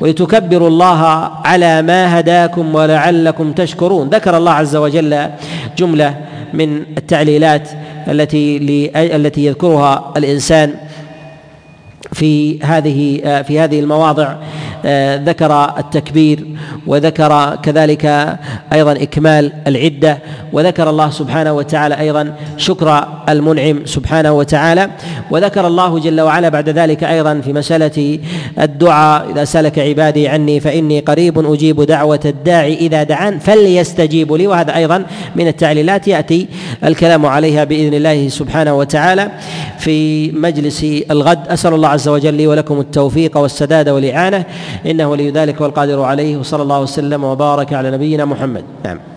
[0.00, 4.08] ولتكبروا الله على ما هداكم ولعلكم تشكرون.
[4.08, 5.30] ذكر الله عز وجل
[5.78, 6.16] جملة
[6.54, 7.68] من التعليلات
[8.08, 10.74] التي التي يذكرها الإنسان
[12.12, 14.34] في هذه في هذه المواضع.
[15.24, 16.46] ذكر التكبير
[16.86, 18.36] وذكر كذلك
[18.72, 19.93] أيضا إكمال العدة.
[20.52, 24.90] وذكر الله سبحانه وتعالى أيضا شكر المنعم سبحانه وتعالى
[25.30, 28.18] وذكر الله جل وعلا بعد ذلك أيضا في مسألة
[28.60, 34.76] الدعاء إذا سلك عبادي عني فإني قريب أجيب دعوة الداعي إذا دعان فليستجيبوا لي وهذا
[34.76, 35.04] أيضا
[35.36, 36.48] من التعليلات يأتي
[36.84, 39.30] الكلام عليها بإذن الله سبحانه وتعالى
[39.78, 41.48] في مجلس الغد.
[41.48, 44.44] أسأل الله عز وجل لي ولكم التوفيق والسداد والإعانة
[44.86, 48.64] إنه ولي ذلك والقادر عليه وصلى الله وسلم وبارك على نبينا محمد.
[48.84, 49.13] نعم.